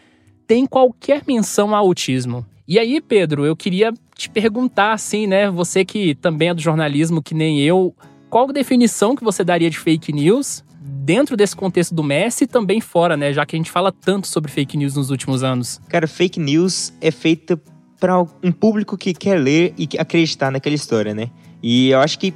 tem 0.45 0.67
qualquer 0.67 1.23
menção 1.27 1.73
ao 1.73 1.87
autismo. 1.87 2.45
E 2.67 2.77
aí, 2.77 3.01
Pedro, 3.01 3.47
eu 3.47 3.55
queria 3.55 3.91
te 4.15 4.29
perguntar, 4.29 4.93
assim, 4.93 5.25
né? 5.25 5.49
Você 5.49 5.83
que 5.83 6.13
também 6.13 6.49
é 6.49 6.53
do 6.53 6.61
jornalismo, 6.61 7.21
que 7.21 7.33
nem 7.33 7.61
eu, 7.61 7.95
qual 8.29 8.47
a 8.47 8.53
definição 8.53 9.15
que 9.15 9.23
você 9.23 9.43
daria 9.43 9.71
de 9.71 9.79
fake 9.79 10.13
news 10.13 10.63
dentro 11.01 11.35
desse 11.35 11.55
contexto 11.55 11.95
do 11.95 12.03
Messi 12.03 12.43
e 12.43 12.47
também 12.47 12.79
fora, 12.79 13.17
né? 13.17 13.33
Já 13.33 13.45
que 13.45 13.55
a 13.55 13.59
gente 13.59 13.71
fala 13.71 13.91
tanto 13.91 14.27
sobre 14.27 14.51
fake 14.51 14.77
news 14.77 14.95
nos 14.95 15.09
últimos 15.09 15.43
anos. 15.43 15.81
Cara, 15.89 16.07
fake 16.07 16.39
news 16.39 16.93
é 17.01 17.09
feita 17.09 17.59
para 17.99 18.19
um 18.21 18.51
público 18.51 18.97
que 18.97 19.13
quer 19.13 19.39
ler 19.39 19.73
e 19.77 19.87
acreditar 19.97 20.51
naquela 20.51 20.75
história, 20.75 21.13
né? 21.13 21.29
E 21.61 21.89
eu 21.89 21.99
acho 21.99 22.19
que 22.19 22.33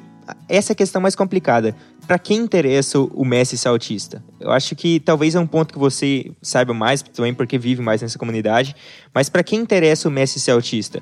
essa 0.50 0.72
é 0.72 0.74
a 0.74 0.76
questão 0.76 1.00
mais 1.00 1.16
complicada. 1.16 1.76
Para 2.08 2.18
quem 2.18 2.38
interessa 2.38 3.00
o 3.00 3.24
Messi 3.24 3.58
ser 3.58 3.68
autista? 3.68 4.24
Eu 4.40 4.52
acho 4.52 4.76
que 4.76 5.00
talvez 5.00 5.36
é 5.36 5.40
um 5.40 5.48
ponto 5.48 5.74
que 5.74 5.80
você 5.80 6.32
saiba 6.42 6.74
mais, 6.74 7.02
também 7.02 7.34
porque 7.34 7.58
vive 7.58 7.82
mais 7.82 8.02
nessa 8.02 8.18
comunidade. 8.18 8.76
Mas 9.14 9.30
para 9.30 9.44
quem 9.44 9.60
interessa 9.60 10.08
o 10.08 10.12
Messi 10.12 10.40
ser 10.40 10.52
autista? 10.52 11.02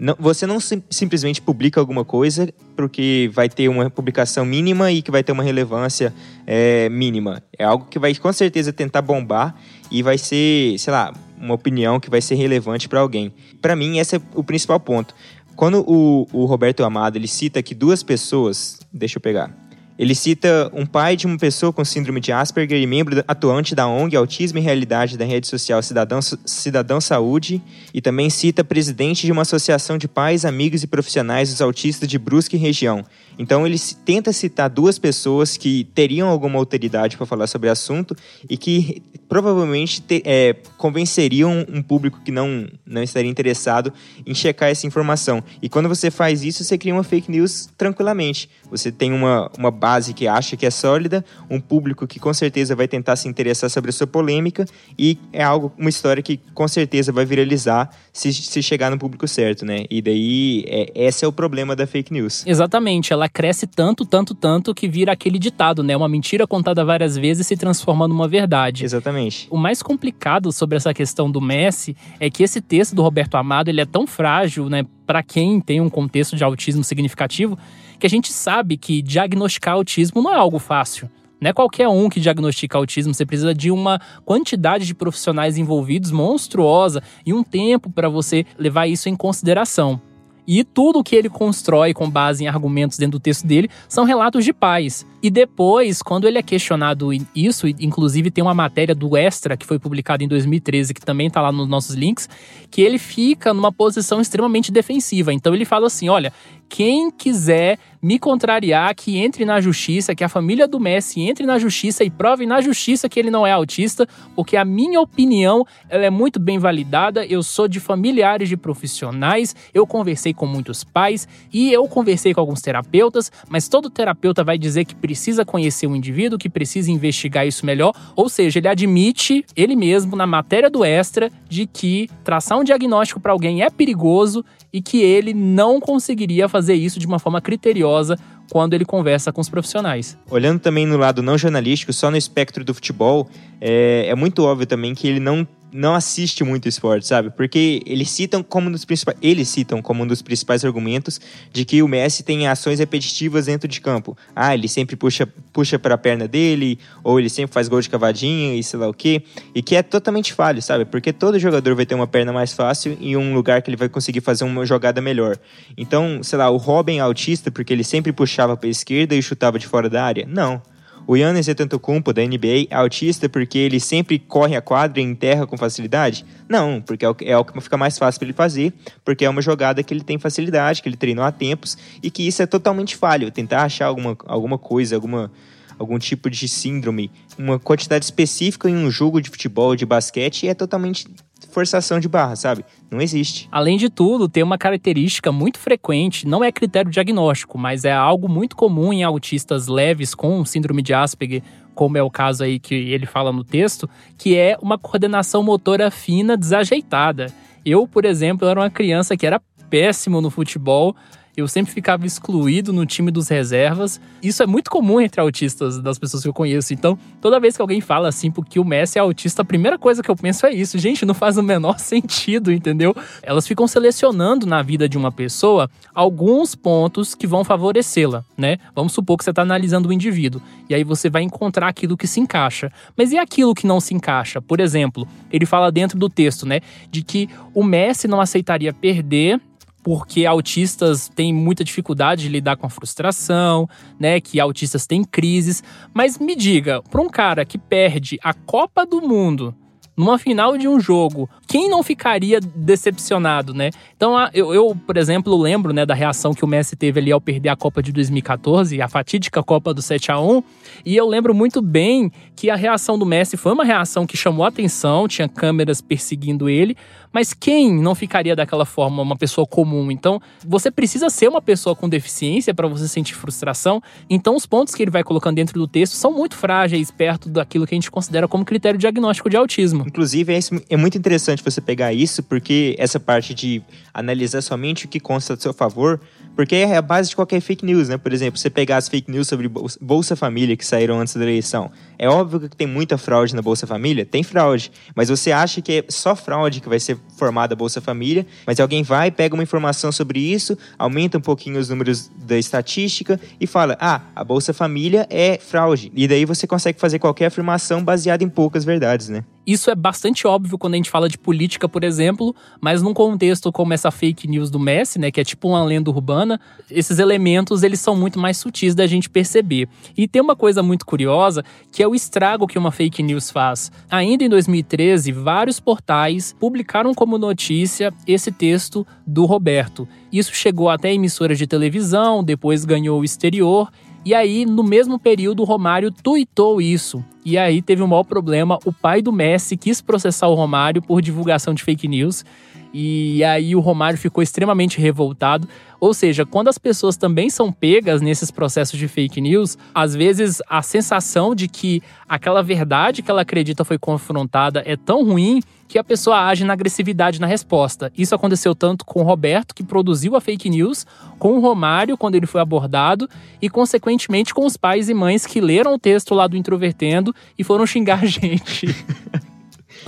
Não, 0.00 0.14
você 0.18 0.46
não 0.46 0.60
sim, 0.60 0.82
simplesmente 0.88 1.42
publica 1.42 1.80
alguma 1.80 2.04
coisa 2.04 2.48
porque 2.76 3.30
vai 3.32 3.48
ter 3.48 3.68
uma 3.68 3.90
publicação 3.90 4.44
mínima 4.44 4.92
e 4.92 5.02
que 5.02 5.10
vai 5.10 5.24
ter 5.24 5.32
uma 5.32 5.42
relevância 5.42 6.14
é, 6.46 6.88
mínima. 6.88 7.42
É 7.58 7.64
algo 7.64 7.86
que 7.90 7.98
vai 7.98 8.14
com 8.14 8.32
certeza 8.32 8.72
tentar 8.72 9.02
bombar 9.02 9.54
e 9.90 10.02
vai 10.02 10.16
ser, 10.16 10.78
sei 10.78 10.92
lá, 10.92 11.12
uma 11.40 11.54
opinião 11.54 11.98
que 11.98 12.10
vai 12.10 12.20
ser 12.20 12.36
relevante 12.36 12.88
para 12.88 13.00
alguém. 13.00 13.32
Para 13.60 13.74
mim, 13.74 13.98
esse 13.98 14.16
é 14.16 14.20
o 14.34 14.44
principal 14.44 14.78
ponto. 14.78 15.14
Quando 15.56 15.80
o, 15.80 16.28
o 16.32 16.44
Roberto 16.44 16.84
Amado 16.84 17.16
ele 17.16 17.26
cita 17.26 17.62
que 17.62 17.74
duas 17.74 18.02
pessoas, 18.02 18.78
deixa 18.92 19.18
eu 19.18 19.20
pegar, 19.20 19.52
ele 19.98 20.14
cita 20.14 20.70
um 20.72 20.86
pai 20.86 21.16
de 21.16 21.26
uma 21.26 21.36
pessoa 21.36 21.72
com 21.72 21.84
síndrome 21.84 22.20
de 22.20 22.30
Asperger 22.30 22.80
e 22.80 22.86
membro 22.86 23.24
atuante 23.26 23.74
da 23.74 23.88
ONG 23.88 24.14
Autismo 24.14 24.58
e 24.58 24.62
Realidade 24.62 25.18
da 25.18 25.24
rede 25.24 25.48
social 25.48 25.82
Cidadão, 25.82 26.20
Cidadão 26.22 27.00
Saúde 27.00 27.60
e 27.92 28.00
também 28.00 28.30
cita 28.30 28.62
presidente 28.62 29.26
de 29.26 29.32
uma 29.32 29.42
associação 29.42 29.98
de 29.98 30.06
pais, 30.06 30.44
amigos 30.44 30.84
e 30.84 30.86
profissionais 30.86 31.50
dos 31.50 31.60
autistas 31.60 32.08
de 32.08 32.16
Brusque 32.16 32.54
e 32.54 32.60
região. 32.60 33.04
Então 33.38 33.66
ele 33.66 33.78
tenta 34.04 34.32
citar 34.32 34.68
duas 34.68 34.98
pessoas 34.98 35.56
que 35.56 35.84
teriam 35.94 36.28
alguma 36.28 36.58
autoridade 36.58 37.16
para 37.16 37.26
falar 37.26 37.46
sobre 37.46 37.68
o 37.68 37.72
assunto 37.72 38.16
e 38.48 38.56
que 38.56 39.02
provavelmente 39.28 40.00
te, 40.00 40.22
é, 40.24 40.54
convenceriam 40.76 41.64
um 41.68 41.82
público 41.82 42.20
que 42.24 42.32
não, 42.32 42.66
não 42.86 43.02
estaria 43.02 43.30
interessado 43.30 43.92
em 44.26 44.34
checar 44.34 44.70
essa 44.70 44.86
informação. 44.86 45.44
E 45.62 45.68
quando 45.68 45.88
você 45.88 46.10
faz 46.10 46.42
isso, 46.42 46.64
você 46.64 46.78
cria 46.78 46.94
uma 46.94 47.04
fake 47.04 47.30
news 47.30 47.68
tranquilamente. 47.76 48.48
Você 48.70 48.90
tem 48.90 49.12
uma, 49.12 49.50
uma 49.58 49.70
base 49.70 50.14
que 50.14 50.26
acha 50.26 50.56
que 50.56 50.64
é 50.64 50.70
sólida, 50.70 51.24
um 51.50 51.60
público 51.60 52.06
que 52.06 52.18
com 52.18 52.32
certeza 52.32 52.74
vai 52.74 52.88
tentar 52.88 53.16
se 53.16 53.28
interessar 53.28 53.70
sobre 53.70 53.90
a 53.90 53.92
sua 53.92 54.06
polêmica 54.06 54.64
e 54.98 55.18
é 55.32 55.42
algo, 55.42 55.72
uma 55.78 55.90
história 55.90 56.22
que 56.22 56.40
com 56.54 56.66
certeza 56.66 57.12
vai 57.12 57.24
viralizar 57.24 57.90
se, 58.12 58.32
se 58.32 58.62
chegar 58.62 58.90
no 58.90 58.98
público 58.98 59.28
certo, 59.28 59.64
né? 59.64 59.84
E 59.90 60.00
daí, 60.00 60.64
é, 60.66 61.06
esse 61.06 61.24
é 61.24 61.28
o 61.28 61.32
problema 61.32 61.76
da 61.76 61.86
fake 61.86 62.12
news. 62.12 62.46
Exatamente, 62.46 63.12
ela 63.12 63.27
cresce 63.28 63.66
tanto, 63.66 64.04
tanto, 64.04 64.34
tanto 64.34 64.74
que 64.74 64.88
vira 64.88 65.12
aquele 65.12 65.38
ditado, 65.38 65.82
né? 65.82 65.96
Uma 65.96 66.08
mentira 66.08 66.46
contada 66.46 66.84
várias 66.84 67.16
vezes 67.16 67.46
se 67.46 67.56
transforma 67.56 68.08
numa 68.08 68.26
verdade. 68.26 68.84
Exatamente. 68.84 69.46
O 69.50 69.56
mais 69.56 69.82
complicado 69.82 70.50
sobre 70.52 70.76
essa 70.76 70.92
questão 70.94 71.30
do 71.30 71.40
Messi 71.40 71.96
é 72.18 72.30
que 72.30 72.42
esse 72.42 72.60
texto 72.60 72.94
do 72.94 73.02
Roberto 73.02 73.36
Amado, 73.36 73.68
ele 73.68 73.80
é 73.80 73.86
tão 73.86 74.06
frágil, 74.06 74.68
né? 74.68 74.84
Para 75.06 75.22
quem 75.22 75.60
tem 75.60 75.80
um 75.80 75.88
contexto 75.88 76.36
de 76.36 76.44
autismo 76.44 76.84
significativo, 76.84 77.58
que 77.98 78.06
a 78.06 78.10
gente 78.10 78.32
sabe 78.32 78.76
que 78.76 79.02
diagnosticar 79.02 79.74
autismo 79.74 80.22
não 80.22 80.32
é 80.32 80.36
algo 80.36 80.58
fácil. 80.58 81.10
Não 81.40 81.50
é 81.50 81.52
qualquer 81.52 81.88
um 81.88 82.08
que 82.08 82.18
diagnostica 82.18 82.76
autismo, 82.76 83.14
você 83.14 83.24
precisa 83.24 83.54
de 83.54 83.70
uma 83.70 84.00
quantidade 84.24 84.84
de 84.84 84.94
profissionais 84.94 85.56
envolvidos 85.56 86.10
monstruosa 86.10 87.02
e 87.24 87.32
um 87.32 87.44
tempo 87.44 87.90
para 87.90 88.08
você 88.08 88.44
levar 88.58 88.86
isso 88.88 89.08
em 89.08 89.14
consideração. 89.14 90.00
E 90.50 90.64
tudo 90.64 91.04
que 91.04 91.14
ele 91.14 91.28
constrói 91.28 91.92
com 91.92 92.08
base 92.08 92.42
em 92.42 92.48
argumentos 92.48 92.96
dentro 92.96 93.18
do 93.18 93.22
texto 93.22 93.46
dele 93.46 93.68
são 93.86 94.04
relatos 94.04 94.46
de 94.46 94.54
pais. 94.54 95.06
E 95.22 95.28
depois, 95.28 96.00
quando 96.00 96.26
ele 96.26 96.38
é 96.38 96.42
questionado 96.42 97.10
isso, 97.34 97.66
inclusive 97.68 98.30
tem 98.30 98.42
uma 98.42 98.54
matéria 98.54 98.94
do 98.94 99.14
Extra 99.14 99.58
que 99.58 99.66
foi 99.66 99.78
publicada 99.78 100.24
em 100.24 100.28
2013, 100.28 100.94
que 100.94 101.02
também 101.02 101.26
está 101.26 101.42
lá 101.42 101.52
nos 101.52 101.68
nossos 101.68 101.94
links, 101.94 102.30
que 102.70 102.80
ele 102.80 102.98
fica 102.98 103.52
numa 103.52 103.70
posição 103.70 104.22
extremamente 104.22 104.72
defensiva. 104.72 105.34
Então 105.34 105.54
ele 105.54 105.66
fala 105.66 105.88
assim: 105.88 106.08
olha, 106.08 106.32
quem 106.68 107.10
quiser 107.10 107.78
me 108.00 108.18
contrariar, 108.18 108.94
que 108.94 109.18
entre 109.18 109.44
na 109.44 109.60
justiça, 109.60 110.14
que 110.14 110.22
a 110.22 110.28
família 110.28 110.68
do 110.68 110.78
Messi 110.78 111.20
entre 111.22 111.44
na 111.44 111.58
justiça 111.58 112.04
e 112.04 112.10
prove 112.10 112.46
na 112.46 112.60
justiça 112.60 113.08
que 113.08 113.18
ele 113.18 113.30
não 113.30 113.46
é 113.46 113.50
autista, 113.50 114.06
porque 114.36 114.56
a 114.56 114.64
minha 114.64 115.00
opinião 115.00 115.66
ela 115.88 116.04
é 116.04 116.10
muito 116.10 116.38
bem 116.38 116.58
validada. 116.58 117.26
Eu 117.26 117.42
sou 117.42 117.66
de 117.66 117.80
familiares 117.80 118.48
de 118.48 118.56
profissionais, 118.56 119.54
eu 119.74 119.86
conversei 119.86 120.32
com 120.32 120.46
muitos 120.46 120.84
pais 120.84 121.26
e 121.52 121.72
eu 121.72 121.86
conversei 121.88 122.32
com 122.32 122.40
alguns 122.40 122.60
terapeutas, 122.60 123.32
mas 123.48 123.68
todo 123.68 123.90
terapeuta 123.90 124.44
vai 124.44 124.56
dizer 124.56 124.84
que 124.84 124.94
precisa 124.94 125.44
conhecer 125.44 125.86
o 125.86 125.96
indivíduo, 125.96 126.38
que 126.38 126.48
precisa 126.48 126.90
investigar 126.90 127.46
isso 127.46 127.66
melhor. 127.66 127.92
Ou 128.14 128.28
seja, 128.28 128.58
ele 128.58 128.68
admite 128.68 129.44
ele 129.56 129.74
mesmo 129.74 130.14
na 130.14 130.26
matéria 130.26 130.70
do 130.70 130.84
extra 130.84 131.30
de 131.48 131.66
que 131.66 132.08
traçar 132.22 132.58
um 132.58 132.64
diagnóstico 132.64 133.18
para 133.18 133.32
alguém 133.32 133.62
é 133.62 133.70
perigoso 133.70 134.44
e 134.72 134.82
que 134.82 135.00
ele 135.00 135.32
não 135.32 135.80
conseguiria 135.80 136.48
fazer 136.48 136.57
isso 136.74 136.98
de 136.98 137.06
uma 137.06 137.18
forma 137.18 137.40
criteriosa 137.40 138.18
quando 138.50 138.74
ele 138.74 138.84
conversa 138.84 139.32
com 139.32 139.40
os 139.40 139.48
profissionais. 139.48 140.16
Olhando 140.30 140.58
também 140.58 140.86
no 140.86 140.96
lado 140.96 141.22
não 141.22 141.36
jornalístico, 141.36 141.92
só 141.92 142.10
no 142.10 142.16
espectro 142.16 142.64
do 142.64 142.74
futebol, 142.74 143.28
é, 143.60 144.06
é 144.08 144.14
muito 144.14 144.42
óbvio 144.44 144.66
também 144.66 144.94
que 144.94 145.06
ele 145.06 145.20
não 145.20 145.46
não 145.72 145.94
assiste 145.94 146.42
muito 146.44 146.68
esporte, 146.68 147.06
sabe? 147.06 147.30
Porque 147.30 147.82
eles 147.86 148.10
citam 148.10 148.42
como 148.42 148.68
um 148.68 148.72
dos 148.72 148.84
principais, 148.84 149.18
eles 149.22 149.48
citam 149.48 149.82
como 149.82 150.02
um 150.02 150.06
dos 150.06 150.22
principais 150.22 150.64
argumentos 150.64 151.20
de 151.52 151.64
que 151.64 151.82
o 151.82 151.88
Messi 151.88 152.22
tem 152.22 152.46
ações 152.46 152.78
repetitivas 152.78 153.46
dentro 153.46 153.68
de 153.68 153.80
campo. 153.80 154.16
Ah, 154.34 154.54
ele 154.54 154.68
sempre 154.68 154.96
puxa 154.96 155.28
puxa 155.52 155.78
para 155.78 155.94
a 155.94 155.98
perna 155.98 156.28
dele, 156.28 156.78
ou 157.02 157.18
ele 157.18 157.28
sempre 157.28 157.52
faz 157.52 157.68
gol 157.68 157.80
de 157.80 157.90
cavadinha 157.90 158.54
e 158.54 158.62
sei 158.62 158.78
lá 158.78 158.88
o 158.88 158.94
quê, 158.94 159.22
e 159.54 159.62
que 159.62 159.74
é 159.76 159.82
totalmente 159.82 160.32
falho, 160.32 160.62
sabe? 160.62 160.84
Porque 160.84 161.12
todo 161.12 161.38
jogador 161.38 161.74
vai 161.74 161.84
ter 161.84 161.94
uma 161.94 162.06
perna 162.06 162.32
mais 162.32 162.52
fácil 162.52 162.96
e 163.00 163.16
um 163.16 163.34
lugar 163.34 163.62
que 163.62 163.70
ele 163.70 163.76
vai 163.76 163.88
conseguir 163.88 164.20
fazer 164.20 164.44
uma 164.44 164.64
jogada 164.64 165.00
melhor. 165.00 165.36
Então, 165.76 166.22
sei 166.22 166.38
lá, 166.38 166.48
o 166.50 166.56
Robin 166.56 166.98
é 166.98 167.00
autista 167.00 167.50
porque 167.50 167.72
ele 167.72 167.84
sempre 167.84 168.12
puxava 168.12 168.56
para 168.56 168.68
esquerda 168.68 169.14
e 169.14 169.22
chutava 169.22 169.58
de 169.58 169.66
fora 169.66 169.88
da 169.88 170.04
área? 170.04 170.26
Não. 170.26 170.62
O 171.10 171.16
Yannis 171.16 171.48
Antetokounmpo 171.48 172.12
da 172.12 172.22
NBA 172.22 172.66
é 172.68 172.74
autista 172.74 173.30
porque 173.30 173.56
ele 173.56 173.80
sempre 173.80 174.18
corre 174.18 174.54
a 174.54 174.60
quadra 174.60 175.00
e 175.00 175.02
enterra 175.02 175.46
com 175.46 175.56
facilidade? 175.56 176.22
Não, 176.46 176.82
porque 176.82 177.02
é 177.02 177.08
o, 177.08 177.16
é 177.22 177.34
o 177.34 177.42
que 177.46 177.58
fica 177.62 177.78
mais 177.78 177.96
fácil 177.96 178.18
para 178.18 178.26
ele 178.26 178.34
fazer, 178.34 178.74
porque 179.02 179.24
é 179.24 179.30
uma 179.30 179.40
jogada 179.40 179.82
que 179.82 179.94
ele 179.94 180.02
tem 180.02 180.18
facilidade, 180.18 180.82
que 180.82 180.88
ele 180.90 180.98
treinou 180.98 181.24
há 181.24 181.32
tempos 181.32 181.78
e 182.02 182.10
que 182.10 182.26
isso 182.26 182.42
é 182.42 182.46
totalmente 182.46 182.94
falho. 182.94 183.30
Tentar 183.30 183.62
achar 183.62 183.86
alguma, 183.86 184.18
alguma 184.26 184.58
coisa, 184.58 184.96
alguma 184.96 185.32
algum 185.78 185.98
tipo 185.98 186.28
de 186.28 186.46
síndrome, 186.46 187.10
uma 187.38 187.58
quantidade 187.58 188.04
específica 188.04 188.68
em 188.68 188.76
um 188.76 188.90
jogo 188.90 189.20
de 189.20 189.30
futebol, 189.30 189.76
de 189.76 189.86
basquete, 189.86 190.48
é 190.48 190.52
totalmente 190.52 191.06
forçação 191.50 192.00
de 192.00 192.08
barra, 192.08 192.36
sabe? 192.36 192.64
Não 192.90 193.00
existe. 193.00 193.48
Além 193.50 193.76
de 193.76 193.88
tudo, 193.88 194.28
tem 194.28 194.42
uma 194.42 194.58
característica 194.58 195.30
muito 195.30 195.58
frequente, 195.58 196.26
não 196.26 196.42
é 196.42 196.50
critério 196.50 196.90
diagnóstico, 196.90 197.58
mas 197.58 197.84
é 197.84 197.92
algo 197.92 198.28
muito 198.28 198.56
comum 198.56 198.92
em 198.92 199.02
autistas 199.02 199.66
leves 199.66 200.14
com 200.14 200.44
síndrome 200.44 200.82
de 200.82 200.94
Asperger, 200.94 201.42
como 201.74 201.96
é 201.96 202.02
o 202.02 202.10
caso 202.10 202.42
aí 202.42 202.58
que 202.58 202.74
ele 202.74 203.06
fala 203.06 203.32
no 203.32 203.44
texto, 203.44 203.88
que 204.16 204.36
é 204.36 204.56
uma 204.60 204.76
coordenação 204.76 205.42
motora 205.42 205.90
fina 205.90 206.36
desajeitada. 206.36 207.32
Eu, 207.64 207.86
por 207.86 208.04
exemplo, 208.04 208.48
era 208.48 208.58
uma 208.58 208.70
criança 208.70 209.16
que 209.16 209.26
era 209.26 209.40
péssimo 209.70 210.20
no 210.20 210.30
futebol, 210.30 210.96
eu 211.40 211.48
sempre 211.48 211.72
ficava 211.72 212.06
excluído 212.06 212.72
no 212.72 212.84
time 212.84 213.10
dos 213.10 213.28
reservas. 213.28 214.00
Isso 214.22 214.42
é 214.42 214.46
muito 214.46 214.70
comum 214.70 215.00
entre 215.00 215.20
autistas, 215.20 215.80
das 215.80 215.98
pessoas 215.98 216.22
que 216.22 216.28
eu 216.28 216.32
conheço. 216.32 216.74
Então, 216.74 216.98
toda 217.20 217.38
vez 217.38 217.54
que 217.54 217.62
alguém 217.62 217.80
fala 217.80 218.08
assim, 218.08 218.30
porque 218.30 218.58
o 218.58 218.64
Messi 218.64 218.98
é 218.98 219.00
autista, 219.00 219.42
a 219.42 219.44
primeira 219.44 219.78
coisa 219.78 220.02
que 220.02 220.10
eu 220.10 220.16
penso 220.16 220.46
é 220.46 220.52
isso. 220.52 220.78
Gente, 220.78 221.06
não 221.06 221.14
faz 221.14 221.36
o 221.36 221.42
menor 221.42 221.78
sentido, 221.80 222.52
entendeu? 222.52 222.94
Elas 223.22 223.46
ficam 223.46 223.66
selecionando 223.66 224.46
na 224.46 224.62
vida 224.62 224.88
de 224.88 224.98
uma 224.98 225.12
pessoa 225.12 225.70
alguns 225.94 226.54
pontos 226.54 227.14
que 227.14 227.26
vão 227.26 227.44
favorecê-la, 227.44 228.24
né? 228.36 228.58
Vamos 228.74 228.92
supor 228.92 229.16
que 229.16 229.24
você 229.24 229.30
está 229.30 229.42
analisando 229.42 229.88
o 229.88 229.92
indivíduo. 229.92 230.42
E 230.68 230.74
aí 230.74 230.82
você 230.82 231.08
vai 231.08 231.22
encontrar 231.22 231.68
aquilo 231.68 231.96
que 231.96 232.06
se 232.06 232.20
encaixa. 232.20 232.72
Mas 232.96 233.12
e 233.12 233.18
aquilo 233.18 233.54
que 233.54 233.66
não 233.66 233.80
se 233.80 233.94
encaixa? 233.94 234.40
Por 234.40 234.60
exemplo, 234.60 235.06
ele 235.32 235.46
fala 235.46 235.70
dentro 235.70 235.98
do 235.98 236.08
texto, 236.08 236.46
né? 236.46 236.60
De 236.90 237.02
que 237.02 237.28
o 237.54 237.62
Messi 237.62 238.08
não 238.08 238.20
aceitaria 238.20 238.72
perder 238.72 239.40
porque 239.88 240.26
autistas 240.26 241.08
têm 241.08 241.32
muita 241.32 241.64
dificuldade 241.64 242.24
de 242.24 242.28
lidar 242.28 242.58
com 242.58 242.66
a 242.66 242.68
frustração, 242.68 243.66
né? 243.98 244.20
Que 244.20 244.38
autistas 244.38 244.86
têm 244.86 245.02
crises. 245.02 245.62
Mas 245.94 246.18
me 246.18 246.36
diga, 246.36 246.82
para 246.82 247.00
um 247.00 247.08
cara 247.08 247.42
que 247.42 247.56
perde 247.56 248.18
a 248.22 248.34
Copa 248.34 248.84
do 248.84 249.00
Mundo 249.00 249.56
numa 249.98 250.16
final 250.16 250.56
de 250.56 250.68
um 250.68 250.78
jogo, 250.78 251.28
quem 251.48 251.68
não 251.68 251.82
ficaria 251.82 252.38
decepcionado, 252.40 253.52
né? 253.52 253.70
Então, 253.96 254.14
eu, 254.32 254.54
eu, 254.54 254.76
por 254.86 254.96
exemplo, 254.96 255.36
lembro 255.36 255.72
né, 255.72 255.84
da 255.84 255.92
reação 255.92 256.32
que 256.32 256.44
o 256.44 256.48
Messi 256.48 256.76
teve 256.76 257.00
ali 257.00 257.10
ao 257.10 257.20
perder 257.20 257.48
a 257.48 257.56
Copa 257.56 257.82
de 257.82 257.90
2014, 257.90 258.80
a 258.80 258.86
fatídica 258.86 259.42
Copa 259.42 259.74
do 259.74 259.82
7 259.82 260.12
a 260.12 260.20
1 260.20 260.40
e 260.84 260.96
eu 260.96 261.08
lembro 261.08 261.34
muito 261.34 261.60
bem 261.60 262.12
que 262.36 262.48
a 262.48 262.54
reação 262.54 262.96
do 262.96 263.04
Messi 263.04 263.36
foi 263.36 263.52
uma 263.52 263.64
reação 263.64 264.06
que 264.06 264.16
chamou 264.16 264.46
atenção, 264.46 265.08
tinha 265.08 265.28
câmeras 265.28 265.80
perseguindo 265.80 266.48
ele, 266.48 266.76
mas 267.12 267.32
quem 267.32 267.74
não 267.74 267.94
ficaria 267.94 268.36
daquela 268.36 268.64
forma, 268.64 269.02
uma 269.02 269.16
pessoa 269.16 269.46
comum? 269.46 269.90
Então, 269.90 270.20
você 270.46 270.70
precisa 270.70 271.10
ser 271.10 271.28
uma 271.28 271.40
pessoa 271.40 271.74
com 271.74 271.88
deficiência 271.88 272.54
para 272.54 272.68
você 272.68 272.86
sentir 272.86 273.14
frustração. 273.14 273.82
Então, 274.08 274.36
os 274.36 274.46
pontos 274.46 274.74
que 274.74 274.82
ele 274.82 274.90
vai 274.90 275.02
colocando 275.02 275.36
dentro 275.36 275.58
do 275.58 275.66
texto 275.66 275.94
são 275.94 276.12
muito 276.12 276.36
frágeis 276.36 276.90
perto 276.90 277.28
daquilo 277.28 277.66
que 277.66 277.74
a 277.74 277.76
gente 277.76 277.90
considera 277.90 278.28
como 278.28 278.44
critério 278.44 278.78
diagnóstico 278.78 279.28
de 279.30 279.36
autismo. 279.36 279.86
Inclusive, 279.88 280.34
é, 280.34 280.38
é 280.68 280.76
muito 280.76 280.98
interessante 280.98 281.42
você 281.42 281.62
pegar 281.62 281.94
isso, 281.94 282.22
porque 282.22 282.76
essa 282.78 283.00
parte 283.00 283.32
de 283.32 283.62
analisar 283.94 284.42
somente 284.42 284.84
o 284.84 284.88
que 284.88 285.00
consta 285.00 285.32
a 285.32 285.36
seu 285.38 285.54
favor 285.54 285.98
porque 286.38 286.54
é 286.54 286.76
a 286.76 286.80
base 286.80 287.08
de 287.08 287.16
qualquer 287.16 287.40
fake 287.40 287.66
news, 287.66 287.88
né? 287.88 287.98
Por 287.98 288.12
exemplo, 288.12 288.38
você 288.38 288.48
pegar 288.48 288.76
as 288.76 288.88
fake 288.88 289.10
news 289.10 289.26
sobre 289.26 289.50
Bolsa 289.80 290.14
Família 290.14 290.56
que 290.56 290.64
saíram 290.64 291.00
antes 291.00 291.16
da 291.16 291.24
eleição. 291.24 291.68
É 291.98 292.08
óbvio 292.08 292.48
que 292.48 292.56
tem 292.56 292.64
muita 292.64 292.96
fraude 292.96 293.34
na 293.34 293.42
Bolsa 293.42 293.66
Família? 293.66 294.06
Tem 294.06 294.22
fraude. 294.22 294.70
Mas 294.94 295.08
você 295.08 295.32
acha 295.32 295.60
que 295.60 295.72
é 295.72 295.84
só 295.88 296.14
fraude 296.14 296.60
que 296.60 296.68
vai 296.68 296.78
ser 296.78 296.96
formada 297.16 297.54
a 297.54 297.56
Bolsa 297.56 297.80
Família, 297.80 298.24
mas 298.46 298.60
alguém 298.60 298.84
vai, 298.84 299.10
pega 299.10 299.34
uma 299.34 299.42
informação 299.42 299.90
sobre 299.90 300.20
isso, 300.20 300.56
aumenta 300.78 301.18
um 301.18 301.20
pouquinho 301.20 301.58
os 301.58 301.68
números 301.68 302.08
da 302.16 302.38
estatística 302.38 303.20
e 303.40 303.44
fala: 303.44 303.76
ah, 303.80 304.02
a 304.14 304.22
Bolsa 304.22 304.54
Família 304.54 305.08
é 305.10 305.38
fraude. 305.38 305.90
E 305.92 306.06
daí 306.06 306.24
você 306.24 306.46
consegue 306.46 306.78
fazer 306.78 307.00
qualquer 307.00 307.26
afirmação 307.26 307.82
baseada 307.82 308.22
em 308.22 308.28
poucas 308.28 308.64
verdades, 308.64 309.08
né? 309.08 309.24
Isso 309.48 309.70
é 309.70 309.74
bastante 309.74 310.26
óbvio 310.26 310.58
quando 310.58 310.74
a 310.74 310.76
gente 310.76 310.90
fala 310.90 311.08
de 311.08 311.16
política, 311.16 311.66
por 311.66 311.82
exemplo, 311.82 312.36
mas 312.60 312.82
num 312.82 312.92
contexto 312.92 313.50
como 313.50 313.72
essa 313.72 313.90
fake 313.90 314.28
news 314.28 314.50
do 314.50 314.58
Messi, 314.58 314.98
né, 314.98 315.10
que 315.10 315.18
é 315.18 315.24
tipo 315.24 315.48
uma 315.48 315.64
lenda 315.64 315.88
urbana, 315.88 316.38
esses 316.70 316.98
elementos 316.98 317.62
eles 317.62 317.80
são 317.80 317.96
muito 317.96 318.18
mais 318.18 318.36
sutis 318.36 318.74
da 318.74 318.86
gente 318.86 319.08
perceber. 319.08 319.66
E 319.96 320.06
tem 320.06 320.20
uma 320.20 320.36
coisa 320.36 320.62
muito 320.62 320.84
curiosa, 320.84 321.42
que 321.72 321.82
é 321.82 321.88
o 321.88 321.94
estrago 321.94 322.46
que 322.46 322.58
uma 322.58 322.70
fake 322.70 323.02
news 323.02 323.30
faz. 323.30 323.72
Ainda 323.90 324.22
em 324.22 324.28
2013, 324.28 325.12
vários 325.12 325.58
portais 325.58 326.36
publicaram 326.38 326.92
como 326.92 327.16
notícia 327.16 327.90
esse 328.06 328.30
texto 328.30 328.86
do 329.06 329.24
Roberto. 329.24 329.88
Isso 330.12 330.34
chegou 330.34 330.68
até 330.68 330.92
emissoras 330.92 331.38
de 331.38 331.46
televisão, 331.46 332.22
depois 332.22 332.66
ganhou 332.66 333.00
o 333.00 333.04
exterior 333.04 333.70
e 334.08 334.14
aí, 334.14 334.46
no 334.46 334.64
mesmo 334.64 334.98
período, 334.98 335.42
o 335.42 335.44
Romário 335.44 335.90
tuitou 335.90 336.62
isso. 336.62 337.04
E 337.26 337.36
aí 337.36 337.60
teve 337.60 337.82
um 337.82 337.86
maior 337.86 338.04
problema. 338.04 338.58
O 338.64 338.72
pai 338.72 339.02
do 339.02 339.12
Messi 339.12 339.54
quis 339.54 339.82
processar 339.82 340.28
o 340.28 340.34
Romário 340.34 340.80
por 340.80 341.02
divulgação 341.02 341.52
de 341.52 341.62
fake 341.62 341.86
news. 341.86 342.24
E 342.72 343.24
aí 343.24 343.56
o 343.56 343.60
Romário 343.60 343.98
ficou 343.98 344.22
extremamente 344.22 344.78
revoltado. 344.78 345.48
Ou 345.80 345.94
seja, 345.94 346.26
quando 346.26 346.48
as 346.48 346.58
pessoas 346.58 346.96
também 346.96 347.30
são 347.30 347.52
pegas 347.52 348.02
nesses 348.02 348.30
processos 348.30 348.78
de 348.78 348.88
fake 348.88 349.20
news, 349.20 349.56
às 349.74 349.94
vezes 349.94 350.42
a 350.48 350.60
sensação 350.60 351.34
de 351.34 351.48
que 351.48 351.82
aquela 352.08 352.42
verdade 352.42 353.02
que 353.02 353.10
ela 353.10 353.22
acredita 353.22 353.64
foi 353.64 353.78
confrontada 353.78 354.62
é 354.66 354.76
tão 354.76 355.04
ruim 355.04 355.40
que 355.68 355.78
a 355.78 355.84
pessoa 355.84 356.26
age 356.26 356.44
na 356.44 356.54
agressividade 356.54 357.20
na 357.20 357.26
resposta. 357.26 357.92
Isso 357.96 358.14
aconteceu 358.14 358.54
tanto 358.54 358.84
com 358.86 359.00
o 359.00 359.04
Roberto, 359.04 359.54
que 359.54 359.62
produziu 359.62 360.16
a 360.16 360.20
fake 360.20 360.48
news, 360.48 360.86
com 361.18 361.36
o 361.36 361.40
Romário, 361.40 361.98
quando 361.98 362.14
ele 362.14 362.26
foi 362.26 362.40
abordado, 362.40 363.08
e 363.40 363.50
consequentemente 363.50 364.32
com 364.32 364.46
os 364.46 364.56
pais 364.56 364.88
e 364.88 364.94
mães 364.94 365.26
que 365.26 365.40
leram 365.40 365.74
o 365.74 365.78
texto 365.78 366.14
lá 366.14 366.26
do 366.26 366.38
Introvertendo 366.38 367.14
e 367.38 367.44
foram 367.44 367.66
xingar 367.66 368.02
a 368.02 368.06
gente. 368.08 368.74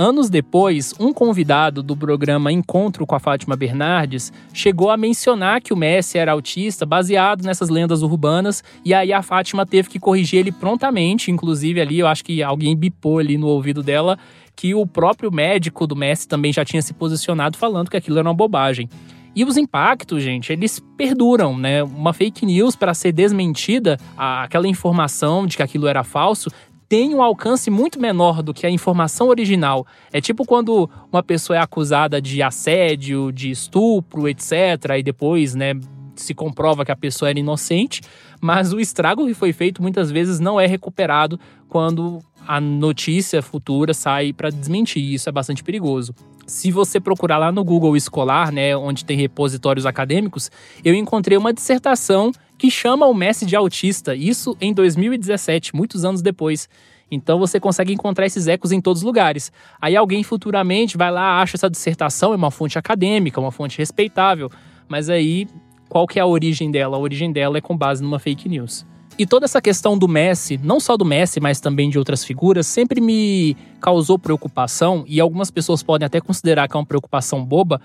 Anos 0.02 0.30
depois, 0.30 0.94
um 0.98 1.12
convidado 1.12 1.82
do 1.82 1.94
programa 1.94 2.50
Encontro 2.50 3.06
com 3.06 3.14
a 3.14 3.20
Fátima 3.20 3.54
Bernardes 3.54 4.32
chegou 4.50 4.88
a 4.88 4.96
mencionar 4.96 5.60
que 5.60 5.74
o 5.74 5.76
Messi 5.76 6.16
era 6.16 6.32
autista 6.32 6.86
baseado 6.86 7.44
nessas 7.44 7.68
lendas 7.68 8.00
urbanas, 8.00 8.64
e 8.82 8.94
aí 8.94 9.12
a 9.12 9.20
Fátima 9.20 9.66
teve 9.66 9.90
que 9.90 10.00
corrigir 10.00 10.40
ele 10.40 10.52
prontamente, 10.52 11.30
inclusive 11.30 11.82
ali 11.82 11.98
eu 11.98 12.06
acho 12.06 12.24
que 12.24 12.42
alguém 12.42 12.74
bipou 12.74 13.18
ali 13.18 13.36
no 13.36 13.48
ouvido 13.48 13.82
dela 13.82 14.18
que 14.56 14.74
o 14.74 14.86
próprio 14.86 15.30
médico 15.30 15.86
do 15.86 15.94
Messi 15.94 16.26
também 16.26 16.50
já 16.50 16.64
tinha 16.64 16.80
se 16.80 16.94
posicionado 16.94 17.58
falando 17.58 17.90
que 17.90 17.96
aquilo 17.98 18.18
era 18.18 18.26
uma 18.26 18.32
bobagem. 18.32 18.88
E 19.36 19.44
os 19.44 19.56
impactos, 19.56 20.24
gente, 20.24 20.52
eles 20.52 20.82
perduram, 20.96 21.56
né? 21.56 21.84
Uma 21.84 22.12
fake 22.12 22.44
news 22.44 22.74
para 22.74 22.92
ser 22.92 23.12
desmentida, 23.12 23.96
aquela 24.16 24.66
informação 24.66 25.46
de 25.46 25.56
que 25.56 25.62
aquilo 25.62 25.86
era 25.86 26.02
falso, 26.02 26.50
tem 26.90 27.14
um 27.14 27.22
alcance 27.22 27.70
muito 27.70 28.00
menor 28.00 28.42
do 28.42 28.52
que 28.52 28.66
a 28.66 28.70
informação 28.70 29.28
original. 29.28 29.86
É 30.12 30.20
tipo 30.20 30.44
quando 30.44 30.90
uma 31.12 31.22
pessoa 31.22 31.56
é 31.56 31.60
acusada 31.60 32.20
de 32.20 32.42
assédio, 32.42 33.30
de 33.30 33.48
estupro, 33.48 34.28
etc, 34.28 34.96
e 34.98 35.02
depois, 35.04 35.54
né, 35.54 35.74
se 36.16 36.34
comprova 36.34 36.84
que 36.84 36.90
a 36.90 36.96
pessoa 36.96 37.30
era 37.30 37.38
inocente, 37.38 38.02
mas 38.40 38.72
o 38.72 38.80
estrago 38.80 39.24
que 39.24 39.34
foi 39.34 39.52
feito 39.52 39.80
muitas 39.80 40.10
vezes 40.10 40.40
não 40.40 40.60
é 40.60 40.66
recuperado 40.66 41.38
quando 41.68 42.18
a 42.44 42.60
notícia 42.60 43.40
futura 43.40 43.94
sai 43.94 44.32
para 44.32 44.50
desmentir. 44.50 45.14
Isso 45.14 45.28
é 45.28 45.32
bastante 45.32 45.62
perigoso. 45.62 46.12
Se 46.50 46.72
você 46.72 46.98
procurar 46.98 47.38
lá 47.38 47.52
no 47.52 47.62
Google 47.62 47.96
Escolar, 47.96 48.50
né, 48.50 48.76
onde 48.76 49.04
tem 49.04 49.16
repositórios 49.16 49.86
acadêmicos, 49.86 50.50
eu 50.84 50.92
encontrei 50.92 51.38
uma 51.38 51.52
dissertação 51.52 52.32
que 52.58 52.68
chama 52.68 53.06
o 53.06 53.14
Messi 53.14 53.46
de 53.46 53.54
autista, 53.54 54.16
isso 54.16 54.56
em 54.60 54.74
2017, 54.74 55.76
muitos 55.76 56.04
anos 56.04 56.20
depois. 56.20 56.68
Então 57.08 57.38
você 57.38 57.60
consegue 57.60 57.92
encontrar 57.92 58.26
esses 58.26 58.48
ecos 58.48 58.72
em 58.72 58.80
todos 58.80 59.02
os 59.02 59.06
lugares. 59.06 59.52
Aí 59.80 59.94
alguém 59.94 60.24
futuramente 60.24 60.98
vai 60.98 61.12
lá, 61.12 61.40
acha 61.40 61.56
essa 61.56 61.70
dissertação, 61.70 62.32
é 62.32 62.36
uma 62.36 62.50
fonte 62.50 62.76
acadêmica, 62.76 63.40
uma 63.40 63.52
fonte 63.52 63.78
respeitável, 63.78 64.50
mas 64.88 65.08
aí 65.08 65.46
qual 65.88 66.04
que 66.04 66.18
é 66.18 66.22
a 66.22 66.26
origem 66.26 66.68
dela? 66.68 66.96
A 66.96 67.00
origem 67.00 67.30
dela 67.30 67.58
é 67.58 67.60
com 67.60 67.76
base 67.76 68.02
numa 68.02 68.18
fake 68.18 68.48
news. 68.48 68.84
E 69.16 69.24
toda 69.24 69.44
essa 69.44 69.60
questão 69.60 69.96
do 69.96 70.08
Messi, 70.08 70.58
não 70.62 70.80
só 70.80 70.96
do 70.96 71.04
Messi, 71.04 71.38
mas 71.38 71.60
também 71.60 71.90
de 71.90 71.98
outras 71.98 72.24
figuras, 72.24 72.66
sempre 72.66 73.00
me 73.00 73.56
causou 73.80 74.18
preocupação, 74.18 75.04
e 75.08 75.20
algumas 75.20 75.50
pessoas 75.50 75.82
podem 75.82 76.06
até 76.06 76.20
considerar 76.20 76.68
que 76.68 76.76
é 76.76 76.78
uma 76.78 76.86
preocupação 76.86 77.44
boba, 77.44 77.80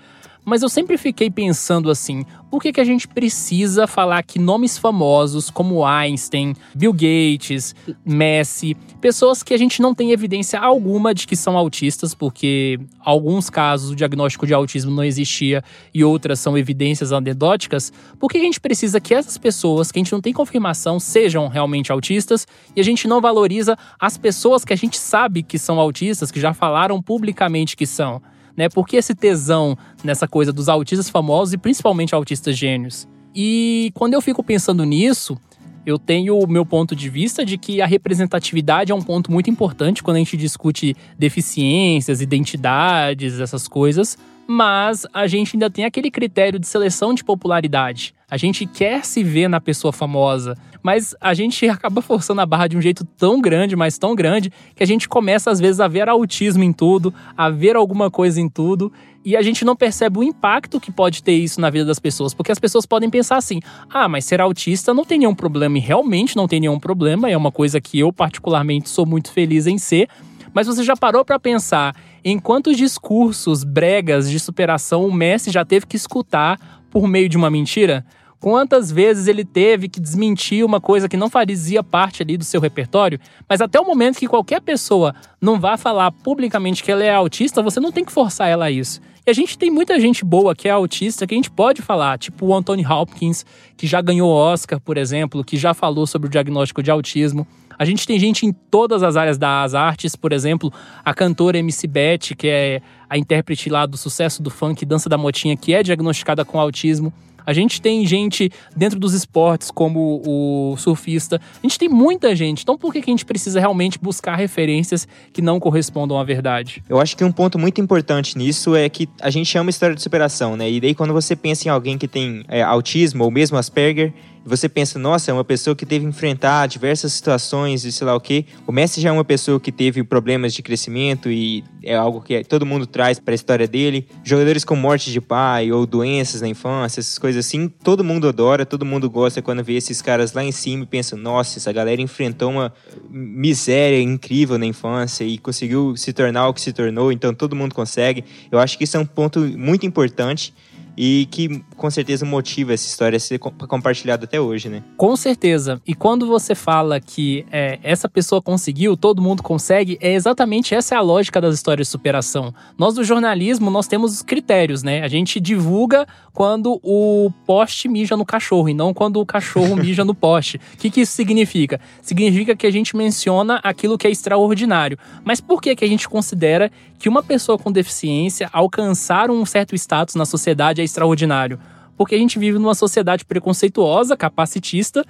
mas 0.46 0.62
eu 0.62 0.68
sempre 0.68 0.96
fiquei 0.96 1.28
pensando 1.28 1.90
assim: 1.90 2.24
por 2.48 2.62
que, 2.62 2.72
que 2.72 2.80
a 2.80 2.84
gente 2.84 3.08
precisa 3.08 3.88
falar 3.88 4.22
que 4.22 4.38
nomes 4.38 4.78
famosos 4.78 5.50
como 5.50 5.84
Einstein, 5.84 6.54
Bill 6.72 6.92
Gates, 6.92 7.74
Messi, 8.04 8.76
pessoas 9.00 9.42
que 9.42 9.52
a 9.52 9.58
gente 9.58 9.82
não 9.82 9.92
tem 9.92 10.12
evidência 10.12 10.60
alguma 10.60 11.12
de 11.12 11.26
que 11.26 11.34
são 11.34 11.58
autistas, 11.58 12.14
porque 12.14 12.78
alguns 13.00 13.50
casos 13.50 13.90
o 13.90 13.96
diagnóstico 13.96 14.46
de 14.46 14.54
autismo 14.54 14.92
não 14.92 15.02
existia 15.02 15.64
e 15.92 16.04
outras 16.04 16.38
são 16.38 16.56
evidências 16.56 17.12
anedóticas, 17.12 17.92
por 18.18 18.30
que 18.30 18.38
a 18.38 18.42
gente 18.42 18.60
precisa 18.60 19.00
que 19.00 19.12
essas 19.12 19.36
pessoas, 19.36 19.90
que 19.90 19.98
a 19.98 20.02
gente 20.02 20.12
não 20.12 20.20
tem 20.20 20.32
confirmação, 20.32 21.00
sejam 21.00 21.48
realmente 21.48 21.90
autistas 21.90 22.46
e 22.76 22.80
a 22.80 22.84
gente 22.84 23.08
não 23.08 23.20
valoriza 23.20 23.76
as 23.98 24.16
pessoas 24.16 24.64
que 24.64 24.72
a 24.72 24.76
gente 24.76 24.96
sabe 24.96 25.42
que 25.42 25.58
são 25.58 25.80
autistas, 25.80 25.85
que 26.30 26.40
já 26.40 26.52
falaram 26.52 27.00
publicamente 27.00 27.76
que 27.76 27.86
são? 27.86 28.20
né? 28.56 28.68
Por 28.68 28.86
que 28.86 28.96
esse 28.96 29.14
tesão 29.14 29.76
nessa 30.02 30.26
coisa 30.26 30.52
dos 30.52 30.68
autistas 30.68 31.10
famosos 31.10 31.52
e 31.52 31.58
principalmente 31.58 32.14
autistas 32.14 32.56
gênios? 32.56 33.06
E 33.34 33.90
quando 33.94 34.14
eu 34.14 34.22
fico 34.22 34.42
pensando 34.42 34.82
nisso, 34.84 35.38
eu 35.84 35.98
tenho 35.98 36.38
o 36.38 36.46
meu 36.48 36.64
ponto 36.64 36.96
de 36.96 37.10
vista 37.10 37.44
de 37.44 37.58
que 37.58 37.82
a 37.82 37.86
representatividade 37.86 38.90
é 38.90 38.94
um 38.94 39.02
ponto 39.02 39.30
muito 39.30 39.50
importante 39.50 40.02
quando 40.02 40.16
a 40.16 40.20
gente 40.20 40.36
discute 40.36 40.96
deficiências, 41.18 42.22
identidades, 42.22 43.38
essas 43.38 43.68
coisas, 43.68 44.16
mas 44.46 45.06
a 45.12 45.26
gente 45.26 45.56
ainda 45.56 45.70
tem 45.70 45.84
aquele 45.84 46.10
critério 46.10 46.58
de 46.58 46.66
seleção 46.66 47.12
de 47.12 47.24
popularidade. 47.24 48.14
A 48.28 48.36
gente 48.36 48.66
quer 48.66 49.04
se 49.04 49.22
ver 49.22 49.48
na 49.48 49.60
pessoa 49.60 49.92
famosa, 49.92 50.56
mas 50.82 51.14
a 51.20 51.34
gente 51.34 51.66
acaba 51.68 52.00
forçando 52.00 52.40
a 52.40 52.46
barra 52.46 52.68
de 52.68 52.76
um 52.76 52.80
jeito 52.80 53.04
tão 53.04 53.40
grande, 53.40 53.74
mas 53.74 53.98
tão 53.98 54.14
grande, 54.14 54.52
que 54.74 54.82
a 54.82 54.86
gente 54.86 55.08
começa 55.08 55.50
às 55.50 55.58
vezes 55.58 55.80
a 55.80 55.88
ver 55.88 56.08
autismo 56.08 56.62
em 56.62 56.72
tudo, 56.72 57.12
a 57.36 57.50
ver 57.50 57.76
alguma 57.76 58.10
coisa 58.10 58.40
em 58.40 58.48
tudo, 58.48 58.92
e 59.24 59.36
a 59.36 59.42
gente 59.42 59.64
não 59.64 59.74
percebe 59.74 60.20
o 60.20 60.22
impacto 60.22 60.78
que 60.78 60.92
pode 60.92 61.20
ter 61.20 61.32
isso 61.32 61.60
na 61.60 61.68
vida 61.68 61.84
das 61.84 61.98
pessoas, 61.98 62.32
porque 62.32 62.52
as 62.52 62.60
pessoas 62.60 62.86
podem 62.86 63.10
pensar 63.10 63.36
assim: 63.36 63.60
ah, 63.92 64.08
mas 64.08 64.24
ser 64.24 64.40
autista 64.40 64.94
não 64.94 65.04
tem 65.04 65.18
nenhum 65.18 65.34
problema, 65.34 65.76
e 65.78 65.80
realmente 65.80 66.36
não 66.36 66.46
tem 66.46 66.60
nenhum 66.60 66.78
problema, 66.78 67.28
é 67.28 67.36
uma 67.36 67.50
coisa 67.50 67.80
que 67.80 67.98
eu 67.98 68.12
particularmente 68.12 68.88
sou 68.88 69.04
muito 69.04 69.32
feliz 69.32 69.66
em 69.66 69.78
ser. 69.78 70.08
Mas 70.56 70.66
você 70.66 70.82
já 70.82 70.96
parou 70.96 71.22
para 71.22 71.38
pensar 71.38 71.94
em 72.24 72.38
quantos 72.38 72.78
discursos 72.78 73.62
bregas 73.62 74.30
de 74.30 74.40
superação 74.40 75.04
o 75.04 75.12
Messi 75.12 75.50
já 75.50 75.66
teve 75.66 75.84
que 75.84 75.98
escutar 75.98 76.58
por 76.90 77.06
meio 77.06 77.28
de 77.28 77.36
uma 77.36 77.50
mentira? 77.50 78.06
quantas 78.38 78.92
vezes 78.92 79.26
ele 79.26 79.44
teve 79.44 79.88
que 79.88 79.98
desmentir 79.98 80.64
uma 80.64 80.80
coisa 80.80 81.08
que 81.08 81.16
não 81.16 81.28
fazia 81.28 81.82
parte 81.82 82.22
ali 82.22 82.36
do 82.36 82.44
seu 82.44 82.60
repertório, 82.60 83.18
mas 83.48 83.60
até 83.60 83.80
o 83.80 83.84
momento 83.84 84.18
que 84.18 84.28
qualquer 84.28 84.60
pessoa 84.60 85.14
não 85.40 85.58
vá 85.58 85.76
falar 85.76 86.12
publicamente 86.12 86.84
que 86.84 86.92
ela 86.92 87.02
é 87.02 87.12
autista, 87.12 87.62
você 87.62 87.80
não 87.80 87.90
tem 87.90 88.04
que 88.04 88.12
forçar 88.12 88.48
ela 88.48 88.66
a 88.66 88.70
isso. 88.70 89.00
E 89.26 89.30
a 89.30 89.32
gente 89.32 89.58
tem 89.58 89.70
muita 89.70 89.98
gente 89.98 90.24
boa 90.24 90.54
que 90.54 90.68
é 90.68 90.70
autista 90.70 91.26
que 91.26 91.34
a 91.34 91.36
gente 91.36 91.50
pode 91.50 91.82
falar, 91.82 92.18
tipo 92.18 92.46
o 92.46 92.54
Anthony 92.54 92.86
Hopkins, 92.86 93.44
que 93.76 93.86
já 93.86 94.00
ganhou 94.00 94.30
Oscar, 94.30 94.78
por 94.78 94.96
exemplo, 94.96 95.42
que 95.42 95.56
já 95.56 95.74
falou 95.74 96.06
sobre 96.06 96.28
o 96.28 96.30
diagnóstico 96.30 96.82
de 96.82 96.90
autismo. 96.90 97.46
A 97.78 97.84
gente 97.84 98.06
tem 98.06 98.18
gente 98.18 98.46
em 98.46 98.52
todas 98.52 99.02
as 99.02 99.16
áreas 99.16 99.38
das 99.38 99.74
artes, 99.74 100.16
por 100.16 100.32
exemplo, 100.32 100.72
a 101.04 101.12
cantora 101.12 101.58
MC 101.58 101.86
Beth, 101.86 102.34
que 102.36 102.48
é 102.48 102.80
a 103.08 103.18
intérprete 103.18 103.68
lá 103.68 103.86
do 103.86 103.96
sucesso 103.96 104.42
do 104.42 104.50
funk 104.50 104.84
Dança 104.84 105.08
da 105.08 105.18
Motinha, 105.18 105.56
que 105.56 105.74
é 105.74 105.82
diagnosticada 105.82 106.44
com 106.44 106.60
autismo. 106.60 107.12
A 107.46 107.52
gente 107.52 107.80
tem 107.80 108.04
gente 108.04 108.50
dentro 108.76 108.98
dos 108.98 109.14
esportes, 109.14 109.70
como 109.70 110.20
o 110.26 110.76
surfista. 110.76 111.40
A 111.62 111.62
gente 111.62 111.78
tem 111.78 111.88
muita 111.88 112.34
gente. 112.34 112.62
Então, 112.62 112.76
por 112.76 112.92
que, 112.92 112.98
a 112.98 113.02
gente 113.02 113.24
precisa 113.24 113.60
realmente 113.60 114.00
buscar 114.00 114.34
referências 114.34 115.06
que 115.32 115.40
não 115.40 115.60
correspondam 115.60 116.18
à 116.18 116.24
verdade? 116.24 116.82
Eu 116.88 117.00
acho 117.00 117.16
que 117.16 117.22
um 117.22 117.30
ponto 117.30 117.56
muito 117.56 117.80
importante 117.80 118.36
nisso 118.36 118.74
é 118.74 118.88
que 118.88 119.08
a 119.22 119.30
gente 119.30 119.46
chama 119.46 119.70
história 119.70 119.94
de 119.94 120.02
superação, 120.02 120.56
né? 120.56 120.68
E 120.68 120.80
daí, 120.80 120.92
quando 120.92 121.12
você 121.12 121.36
pensa 121.36 121.68
em 121.68 121.70
alguém 121.70 121.96
que 121.96 122.08
tem 122.08 122.44
é, 122.48 122.62
autismo 122.62 123.22
ou 123.22 123.30
mesmo 123.30 123.56
Asperger, 123.56 124.12
você 124.48 124.68
pensa, 124.68 124.98
nossa, 124.98 125.30
é 125.30 125.34
uma 125.34 125.44
pessoa 125.44 125.74
que 125.74 125.84
teve 125.84 126.04
que 126.04 126.08
enfrentar 126.08 126.66
diversas 126.66 127.12
situações 127.12 127.84
e 127.84 127.90
sei 127.90 128.06
lá 128.06 128.14
o 128.14 128.20
quê. 128.20 128.44
O 128.66 128.72
Messi 128.72 129.00
já 129.00 129.08
é 129.08 129.12
uma 129.12 129.24
pessoa 129.24 129.58
que 129.58 129.72
teve 129.72 130.04
problemas 130.04 130.54
de 130.54 130.62
crescimento 130.62 131.30
e 131.30 131.64
é 131.82 131.96
algo 131.96 132.20
que 132.20 132.44
todo 132.44 132.64
mundo 132.64 132.86
traz 132.86 133.18
para 133.18 133.32
a 133.32 133.34
história 133.34 133.66
dele. 133.66 134.06
Jogadores 134.22 134.64
com 134.64 134.76
morte 134.76 135.10
de 135.10 135.20
pai 135.20 135.72
ou 135.72 135.86
doenças 135.86 136.40
na 136.40 136.48
infância, 136.48 137.00
essas 137.00 137.18
coisas 137.18 137.44
assim, 137.44 137.68
todo 137.68 138.04
mundo 138.04 138.28
adora, 138.28 138.64
todo 138.64 138.84
mundo 138.84 139.10
gosta 139.10 139.42
quando 139.42 139.64
vê 139.64 139.74
esses 139.74 140.00
caras 140.00 140.32
lá 140.32 140.44
em 140.44 140.52
cima 140.52 140.84
e 140.84 140.86
pensa, 140.86 141.16
nossa, 141.16 141.58
essa 141.58 141.72
galera 141.72 142.00
enfrentou 142.00 142.50
uma 142.50 142.72
miséria 143.10 144.00
incrível 144.00 144.58
na 144.58 144.66
infância 144.66 145.24
e 145.24 145.38
conseguiu 145.38 145.96
se 145.96 146.12
tornar 146.12 146.48
o 146.48 146.54
que 146.54 146.60
se 146.60 146.72
tornou, 146.72 147.10
então 147.10 147.34
todo 147.34 147.56
mundo 147.56 147.74
consegue. 147.74 148.24
Eu 148.50 148.58
acho 148.58 148.78
que 148.78 148.84
isso 148.84 148.96
é 148.96 149.00
um 149.00 149.06
ponto 149.06 149.40
muito 149.40 149.86
importante 149.86 150.54
e 150.96 151.26
que 151.30 151.62
com 151.76 151.90
certeza 151.90 152.24
motiva 152.24 152.72
essa 152.72 152.86
história 152.86 153.16
a 153.16 153.20
ser 153.20 153.38
compartilhada 153.38 154.24
até 154.24 154.40
hoje, 154.40 154.68
né? 154.68 154.82
Com 154.96 155.14
certeza. 155.14 155.80
E 155.86 155.94
quando 155.94 156.26
você 156.26 156.54
fala 156.54 156.98
que 157.00 157.44
é, 157.52 157.78
essa 157.82 158.08
pessoa 158.08 158.40
conseguiu, 158.40 158.96
todo 158.96 159.20
mundo 159.20 159.42
consegue, 159.42 159.98
é 160.00 160.14
exatamente 160.14 160.74
essa 160.74 160.94
é 160.94 160.98
a 160.98 161.02
lógica 161.02 161.40
das 161.40 161.54
histórias 161.54 161.86
de 161.86 161.90
superação. 161.90 162.54
Nós 162.78 162.94
do 162.94 163.04
jornalismo, 163.04 163.70
nós 163.70 163.86
temos 163.86 164.12
os 164.12 164.22
critérios, 164.22 164.82
né? 164.82 165.02
A 165.02 165.08
gente 165.08 165.38
divulga 165.38 166.06
quando 166.32 166.80
o 166.82 167.30
poste 167.46 167.88
mija 167.88 168.16
no 168.16 168.24
cachorro 168.24 168.68
e 168.68 168.74
não 168.74 168.94
quando 168.94 169.20
o 169.20 169.26
cachorro 169.26 169.76
mija 169.76 170.04
no 170.04 170.14
poste. 170.14 170.58
O 170.74 170.76
que, 170.78 170.90
que 170.90 171.00
isso 171.02 171.12
significa? 171.12 171.80
Significa 172.00 172.56
que 172.56 172.66
a 172.66 172.70
gente 172.70 172.96
menciona 172.96 173.60
aquilo 173.62 173.98
que 173.98 174.06
é 174.06 174.10
extraordinário. 174.10 174.98
Mas 175.24 175.40
por 175.40 175.60
que, 175.60 175.76
que 175.76 175.84
a 175.84 175.88
gente 175.88 176.08
considera 176.08 176.70
que 176.98 177.08
uma 177.08 177.22
pessoa 177.22 177.58
com 177.58 177.70
deficiência 177.70 178.48
alcançar 178.52 179.30
um 179.30 179.44
certo 179.44 179.74
status 179.74 180.14
na 180.14 180.24
sociedade 180.24 180.80
é 180.80 180.84
extraordinário? 180.86 181.58
Porque 181.96 182.14
a 182.14 182.18
gente 182.18 182.38
vive 182.38 182.58
numa 182.58 182.74
sociedade 182.74 183.24
preconceituosa, 183.24 184.16
capacitista, 184.16 185.04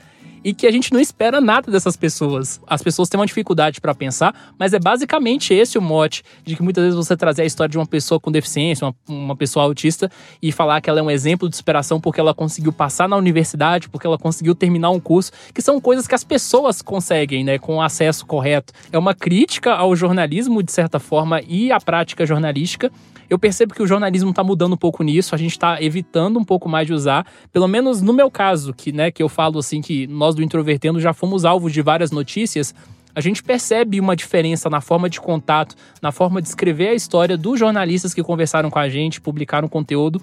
e 0.46 0.54
que 0.54 0.64
a 0.64 0.70
gente 0.70 0.92
não 0.92 1.00
espera 1.00 1.40
nada 1.40 1.72
dessas 1.72 1.96
pessoas. 1.96 2.60
As 2.68 2.80
pessoas 2.80 3.08
têm 3.08 3.18
uma 3.18 3.26
dificuldade 3.26 3.80
para 3.80 3.92
pensar, 3.92 4.54
mas 4.56 4.72
é 4.72 4.78
basicamente 4.78 5.52
esse 5.52 5.76
o 5.76 5.82
mote 5.82 6.22
de 6.44 6.54
que 6.54 6.62
muitas 6.62 6.84
vezes 6.84 6.96
você 6.96 7.16
trazer 7.16 7.42
a 7.42 7.44
história 7.44 7.68
de 7.68 7.76
uma 7.76 7.84
pessoa 7.84 8.20
com 8.20 8.30
deficiência, 8.30 8.86
uma, 8.86 8.94
uma 9.08 9.34
pessoa 9.34 9.64
autista, 9.64 10.08
e 10.40 10.52
falar 10.52 10.80
que 10.80 10.88
ela 10.88 11.00
é 11.00 11.02
um 11.02 11.10
exemplo 11.10 11.48
de 11.48 11.56
superação 11.56 12.00
porque 12.00 12.20
ela 12.20 12.32
conseguiu 12.32 12.72
passar 12.72 13.08
na 13.08 13.16
universidade, 13.16 13.88
porque 13.88 14.06
ela 14.06 14.16
conseguiu 14.16 14.54
terminar 14.54 14.90
um 14.90 15.00
curso, 15.00 15.32
que 15.52 15.60
são 15.60 15.80
coisas 15.80 16.06
que 16.06 16.14
as 16.14 16.22
pessoas 16.22 16.80
conseguem, 16.80 17.42
né, 17.42 17.58
com 17.58 17.82
acesso 17.82 18.24
correto. 18.24 18.72
É 18.92 18.98
uma 18.98 19.16
crítica 19.16 19.74
ao 19.74 19.96
jornalismo, 19.96 20.62
de 20.62 20.70
certa 20.70 21.00
forma, 21.00 21.40
e 21.42 21.72
à 21.72 21.80
prática 21.80 22.24
jornalística 22.24 22.92
eu 23.28 23.38
percebo 23.38 23.74
que 23.74 23.82
o 23.82 23.86
jornalismo 23.86 24.30
está 24.30 24.44
mudando 24.44 24.74
um 24.74 24.76
pouco 24.76 25.02
nisso, 25.02 25.34
a 25.34 25.38
gente 25.38 25.52
está 25.52 25.82
evitando 25.82 26.38
um 26.38 26.44
pouco 26.44 26.68
mais 26.68 26.86
de 26.86 26.92
usar, 26.92 27.26
pelo 27.52 27.66
menos 27.66 28.00
no 28.00 28.12
meu 28.12 28.30
caso, 28.30 28.72
que, 28.72 28.92
né, 28.92 29.10
que 29.10 29.22
eu 29.22 29.28
falo 29.28 29.58
assim 29.58 29.80
que 29.80 30.06
nós 30.06 30.35
do 30.36 30.42
Introvertendo 30.42 31.00
já 31.00 31.12
fomos 31.12 31.44
alvos 31.44 31.72
de 31.72 31.82
várias 31.82 32.10
notícias, 32.10 32.74
a 33.14 33.20
gente 33.20 33.42
percebe 33.42 33.98
uma 33.98 34.14
diferença 34.14 34.68
na 34.68 34.80
forma 34.80 35.08
de 35.08 35.20
contato, 35.20 35.74
na 36.02 36.12
forma 36.12 36.42
de 36.42 36.48
escrever 36.48 36.88
a 36.88 36.94
história 36.94 37.36
dos 37.36 37.58
jornalistas 37.58 38.12
que 38.12 38.22
conversaram 38.22 38.70
com 38.70 38.78
a 38.78 38.88
gente, 38.88 39.20
publicaram 39.20 39.68
conteúdo, 39.68 40.20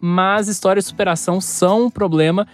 mas 0.00 0.46
histórias 0.46 0.84
de 0.84 0.90
superação 0.90 1.40
são 1.40 1.86
um 1.86 1.90
problema 1.90 2.46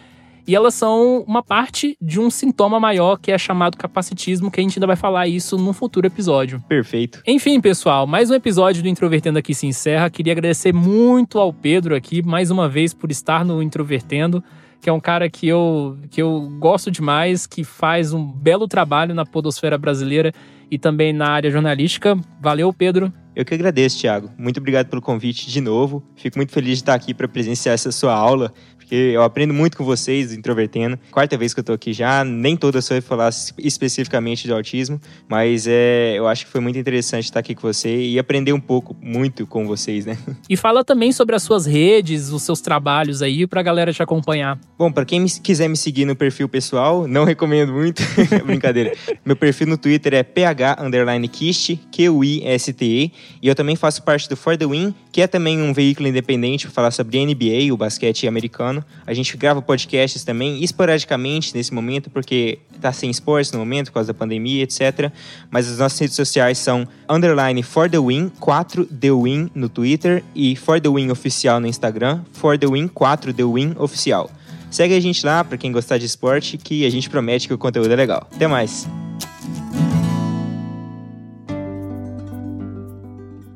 e 0.47 0.57
elas 0.57 0.75
são 0.75 1.23
uma 1.27 1.43
parte 1.43 1.97
de 2.01 2.19
um 2.19 2.31
sintoma 2.31 2.81
maior 2.81 3.17
que 3.17 3.31
é 3.31 3.39
chamado 3.39 3.77
capacitismo, 3.77 4.51
que 4.51 4.61
a 4.61 4.63
gente 4.63 4.79
ainda 4.79 4.87
vai 4.87 4.97
falar 4.97 5.29
isso 5.29 5.57
num 5.57 5.73
futuro 5.73 6.07
episódio. 6.07 6.61
Perfeito. 6.69 7.23
Enfim, 7.27 7.61
pessoal, 7.61 8.07
mais 8.07 8.31
um 8.31 8.35
episódio 8.35 8.83
do 8.83 8.89
Introvertendo 8.89 9.39
aqui 9.39 9.55
se 9.55 9.67
encerra. 9.67 10.11
Queria 10.11 10.33
agradecer 10.33 10.73
muito 10.73 11.39
ao 11.39 11.53
Pedro 11.53 11.95
aqui, 11.95 12.23
mais 12.23 12.51
uma 12.51 12.69
vez, 12.69 12.93
por 12.93 13.11
estar 13.11 13.45
no 13.45 13.63
Introvertendo 13.63 14.43
que 14.83 14.91
é 14.91 14.93
um 14.93 14.99
cara 14.99 15.31
que 15.31 15.47
eu, 15.47 15.97
que 16.11 16.21
eu 16.21 16.51
gosto 16.59 16.91
demais, 16.91 17.47
que 17.47 17.63
faz 17.63 18.13
um 18.13 18.27
belo 18.27 18.67
trabalho 18.67 19.15
na 19.15 19.25
podosfera 19.25 19.79
brasileira 19.79 20.33
e 20.69 20.77
também 20.77 21.13
na 21.13 21.29
área 21.29 21.53
jornalística. 21.53 22.19
Valeu, 22.41 22.73
Pedro. 22.73 23.13
Eu 23.35 23.45
que 23.45 23.55
agradeço, 23.55 24.01
Thiago. 24.01 24.29
Muito 24.37 24.59
obrigado 24.59 24.89
pelo 24.89 25.01
convite 25.01 25.49
de 25.49 25.61
novo. 25.61 26.03
Fico 26.17 26.37
muito 26.37 26.51
feliz 26.51 26.79
de 26.79 26.83
estar 26.83 26.95
aqui 26.95 27.15
para 27.15 27.29
presenciar 27.29 27.75
essa 27.75 27.93
sua 27.93 28.13
aula 28.13 28.53
porque 28.93 29.15
eu 29.15 29.23
aprendo 29.23 29.55
muito 29.55 29.75
com 29.75 29.85
vocês, 29.85 30.35
introvertendo. 30.35 30.99
Quarta 31.11 31.35
vez 31.39 31.55
que 31.55 31.61
eu 31.61 31.65
tô 31.65 31.73
aqui 31.73 31.95
já, 31.95 32.23
nem 32.23 32.55
toda 32.55 32.83
só 32.83 33.01
falar 33.01 33.31
especificamente 33.57 34.45
de 34.45 34.53
autismo, 34.53 35.01
mas 35.27 35.67
é, 35.67 36.13
eu 36.15 36.29
acho 36.29 36.45
que 36.45 36.53
foi 36.53 36.61
muito 36.61 36.79
interessante 36.79 37.25
estar 37.25 37.41
aqui 37.41 37.55
com 37.55 37.63
você 37.63 37.89
e 37.89 38.19
aprender 38.19 38.53
um 38.53 38.61
pouco, 38.61 38.95
muito 39.01 39.47
com 39.47 39.67
vocês, 39.67 40.05
né? 40.05 40.19
E 40.51 40.57
fala 40.57 40.85
também 40.85 41.13
sobre 41.13 41.35
as 41.35 41.43
suas 41.43 41.65
redes, 41.65 42.31
os 42.31 42.43
seus 42.43 42.61
trabalhos 42.61 43.23
aí, 43.23 43.47
pra 43.47 43.63
galera 43.63 43.91
te 43.91 44.03
acompanhar. 44.03 44.59
Bom, 44.77 44.93
para 44.93 45.07
quem 45.07 45.21
me, 45.21 45.31
quiser 45.31 45.69
me 45.69 45.77
seguir 45.77 46.05
no 46.05 46.15
perfil 46.15 46.47
pessoal, 46.47 47.09
não 47.09 47.25
recomendo 47.25 47.73
muito, 47.73 48.03
brincadeira. 48.45 48.93
Meu 49.25 49.37
perfil 49.37 49.69
no 49.69 49.79
Twitter 49.79 50.13
é 50.13 50.23
ph_kist, 50.23 51.81
Q-U-I-S-T-E, 51.91 53.13
e 53.41 53.49
eu 53.49 53.55
também 53.55 53.77
faço 53.77 54.03
parte 54.03 54.29
do 54.29 54.37
For 54.37 54.59
The 54.59 54.67
Win, 54.67 54.95
que 55.11 55.23
é 55.23 55.27
também 55.27 55.63
um 55.63 55.73
veículo 55.73 56.09
independente 56.09 56.67
para 56.67 56.75
falar 56.75 56.91
sobre 56.91 57.25
NBA, 57.25 57.73
o 57.73 57.77
basquete 57.79 58.27
americano. 58.27 58.82
A 59.07 59.15
gente 59.15 59.37
grava 59.37 59.61
podcasts 59.63 60.25
também, 60.25 60.63
esporadicamente 60.63 61.55
nesse 61.55 61.73
momento, 61.73 62.11
porque 62.11 62.59
tá 62.81 62.93
sem 62.93 63.11
esportes 63.11 63.53
no 63.53 63.59
momento, 63.59 63.87
por 63.87 63.95
causa 63.95 64.13
da 64.13 64.19
pandemia, 64.19 64.63
etc. 64.63 65.11
Mas 65.51 65.69
as 65.71 65.79
nossas 65.79 65.99
redes 65.99 66.17
sociais 66.17 66.59
são 66.59 66.87
underline 67.09 67.63
for 67.63 67.89
the 67.89 67.99
win, 67.99 68.31
4 68.41 68.87
the 68.87 69.11
win 69.11 69.51
no 69.55 69.69
Twitter 69.69 70.23
e 70.35 70.57
for 70.57 70.81
the 70.81 70.89
win 70.89 71.11
oficial 71.11 71.61
no 71.61 71.67
Instagram, 71.67 72.23
for 72.33 72.59
the 72.59 72.67
win 72.67 72.89
4 72.89 73.33
the 73.33 73.45
win 73.45 73.75
oficial. 73.79 74.31
Segue 74.71 74.95
a 74.95 75.01
gente 75.01 75.25
lá 75.27 75.45
para 75.45 75.59
quem 75.59 75.71
gostar 75.71 75.99
de 75.99 76.07
esporte, 76.07 76.57
que 76.57 76.87
a 76.87 76.91
gente 76.91 77.11
promete 77.11 77.47
que 77.47 77.53
o 77.53 77.59
conteúdo 77.59 77.93
é 77.93 77.97
legal. 77.97 78.27
Até 78.35 78.47
mais! 78.47 78.89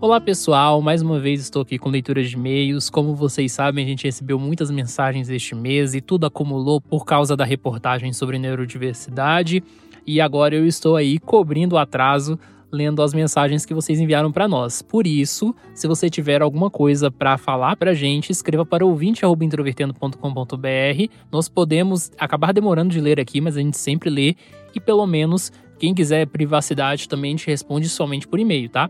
Olá 0.07 0.21
pessoal, 0.21 0.81
mais 0.81 1.03
uma 1.03 1.19
vez 1.19 1.41
estou 1.41 1.63
aqui 1.63 1.81
com 1.81 1.89
leituras 1.89 2.31
de 2.31 2.37
e-mails. 2.37 2.89
Como 2.89 3.13
vocês 3.13 3.51
sabem, 3.51 3.85
a 3.85 3.89
gente 3.89 4.05
recebeu 4.05 4.39
muitas 4.39 4.71
mensagens 4.71 5.29
este 5.29 5.53
mês 5.53 5.97
e 5.97 6.01
tudo 6.01 6.27
acumulou 6.27 6.81
por 6.81 7.05
causa 7.05 7.37
da 7.37 7.45
reportagem 7.45 8.13
sobre 8.13 8.39
neurodiversidade. 8.39 9.65
E 10.07 10.21
agora 10.21 10.55
eu 10.55 10.65
estou 10.65 10.95
aí 10.95 11.19
cobrindo 11.19 11.75
o 11.75 11.79
atraso, 11.79 12.39
lendo 12.71 13.03
as 13.03 13.13
mensagens 13.13 13.67
que 13.67 13.75
vocês 13.75 13.99
enviaram 13.99 14.31
para 14.31 14.47
nós. 14.47 14.81
Por 14.81 15.09
isso, 15.09 15.53
se 15.75 15.89
você 15.89 16.09
tiver 16.09 16.41
alguma 16.41 16.71
coisa 16.71 17.11
para 17.11 17.37
falar 17.37 17.75
para 17.75 17.91
a 17.91 17.95
gente, 17.95 18.31
escreva 18.31 18.65
para 18.65 18.87
ouvinte@introvertendo.com.br. 18.87 21.13
Nós 21.33 21.49
podemos 21.49 22.13
acabar 22.17 22.53
demorando 22.53 22.93
de 22.93 23.01
ler 23.01 23.19
aqui, 23.19 23.41
mas 23.41 23.57
a 23.57 23.61
gente 23.61 23.77
sempre 23.77 24.09
lê 24.09 24.37
e 24.73 24.79
pelo 24.79 25.05
menos 25.05 25.51
quem 25.81 25.93
quiser 25.93 26.29
privacidade 26.29 27.09
também 27.09 27.31
a 27.31 27.37
gente 27.37 27.49
responde 27.49 27.89
somente 27.89 28.29
por 28.29 28.39
e-mail, 28.39 28.69
tá? 28.69 28.89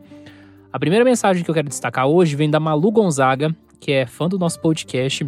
A 0.76 0.78
primeira 0.78 1.06
mensagem 1.06 1.42
que 1.42 1.50
eu 1.50 1.54
quero 1.54 1.70
destacar 1.70 2.06
hoje 2.06 2.36
vem 2.36 2.50
da 2.50 2.60
Malu 2.60 2.92
Gonzaga, 2.92 3.56
que 3.80 3.92
é 3.92 4.04
fã 4.04 4.28
do 4.28 4.38
nosso 4.38 4.60
podcast. 4.60 5.26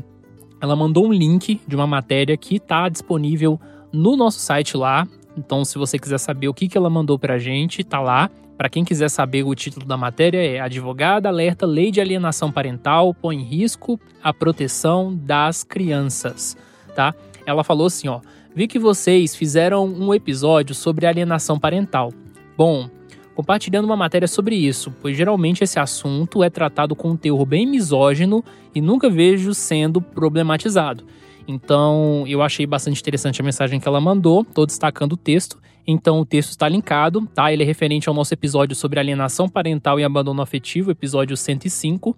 Ela 0.61 0.77
mandou 0.77 1.07
um 1.07 1.11
link 1.11 1.59
de 1.67 1.75
uma 1.75 1.87
matéria 1.87 2.37
que 2.37 2.57
está 2.57 2.87
disponível 2.91 3.59
no 3.91 4.15
nosso 4.15 4.41
site 4.41 4.77
lá. 4.77 5.09
Então, 5.39 5.65
se 5.65 5.79
você 5.79 5.99
quiser 5.99 6.19
saber 6.19 6.49
o 6.49 6.53
que, 6.53 6.69
que 6.69 6.77
ela 6.77 6.91
mandou 6.91 7.19
para 7.19 7.37
a 7.37 7.39
gente, 7.39 7.83
tá 7.83 7.99
lá. 7.99 8.31
Para 8.59 8.69
quem 8.69 8.85
quiser 8.85 9.09
saber 9.09 9.43
o 9.43 9.55
título 9.55 9.87
da 9.87 9.97
matéria 9.97 10.37
é 10.37 10.61
Advogada 10.61 11.31
alerta 11.31 11.65
lei 11.65 11.91
de 11.91 11.99
alienação 12.03 12.53
parental 12.53 13.15
põe 13.15 13.37
em 13.37 13.43
risco 13.43 13.99
a 14.23 14.35
proteção 14.35 15.17
das 15.17 15.65
crianças, 15.65 16.59
tá? 16.95 17.15
Ela 17.47 17.65
falou 17.65 17.87
assim, 17.87 18.07
ó: 18.07 18.21
"Vi 18.55 18.69
que 18.69 18.79
vocês 18.79 19.35
fizeram 19.35 19.87
um 19.87 20.13
episódio 20.13 20.75
sobre 20.75 21.07
alienação 21.07 21.59
parental. 21.59 22.13
Bom, 22.55 22.91
compartilhando 23.39 23.85
uma 23.85 23.97
matéria 23.97 24.27
sobre 24.27 24.57
isso, 24.57 24.93
pois 25.01 25.17
geralmente 25.17 25.63
esse 25.63 25.79
assunto 25.79 26.43
é 26.43 26.51
tratado 26.51 26.97
com 26.97 27.11
um 27.11 27.17
teor 27.17 27.47
bem 27.47 27.65
misógino 27.69 28.45
e 28.75 28.81
nunca 28.81 29.09
vejo 29.09 29.55
sendo 29.55 30.01
problematizado. 30.01 31.05
Então, 31.47 32.25
eu 32.27 32.43
achei 32.43 32.67
bastante 32.67 33.01
interessante 33.01 33.41
a 33.41 33.45
mensagem 33.45 33.79
que 33.79 33.87
ela 33.87 34.01
mandou, 34.01 34.45
tô 34.45 34.67
destacando 34.67 35.13
o 35.13 35.17
texto. 35.17 35.57
Então, 35.87 36.19
o 36.19 36.27
texto 36.27 36.51
está 36.51 36.69
linkado, 36.69 37.29
tá? 37.33 37.53
Ele 37.53 37.63
é 37.63 37.67
referente 37.67 38.09
ao 38.09 38.15
nosso 38.15 38.35
episódio 38.35 38.75
sobre 38.75 38.99
alienação 38.99 39.49
parental 39.49 40.01
e 40.01 40.05
abandono 40.05 40.43
afetivo, 40.43 40.91
episódio 40.91 41.37
105. 41.37 42.17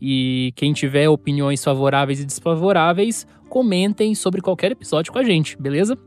E 0.00 0.50
quem 0.56 0.72
tiver 0.72 1.10
opiniões 1.10 1.62
favoráveis 1.62 2.20
e 2.20 2.24
desfavoráveis, 2.24 3.26
comentem 3.50 4.14
sobre 4.14 4.40
qualquer 4.40 4.72
episódio 4.72 5.12
com 5.12 5.18
a 5.18 5.24
gente, 5.24 5.60
beleza? 5.60 5.98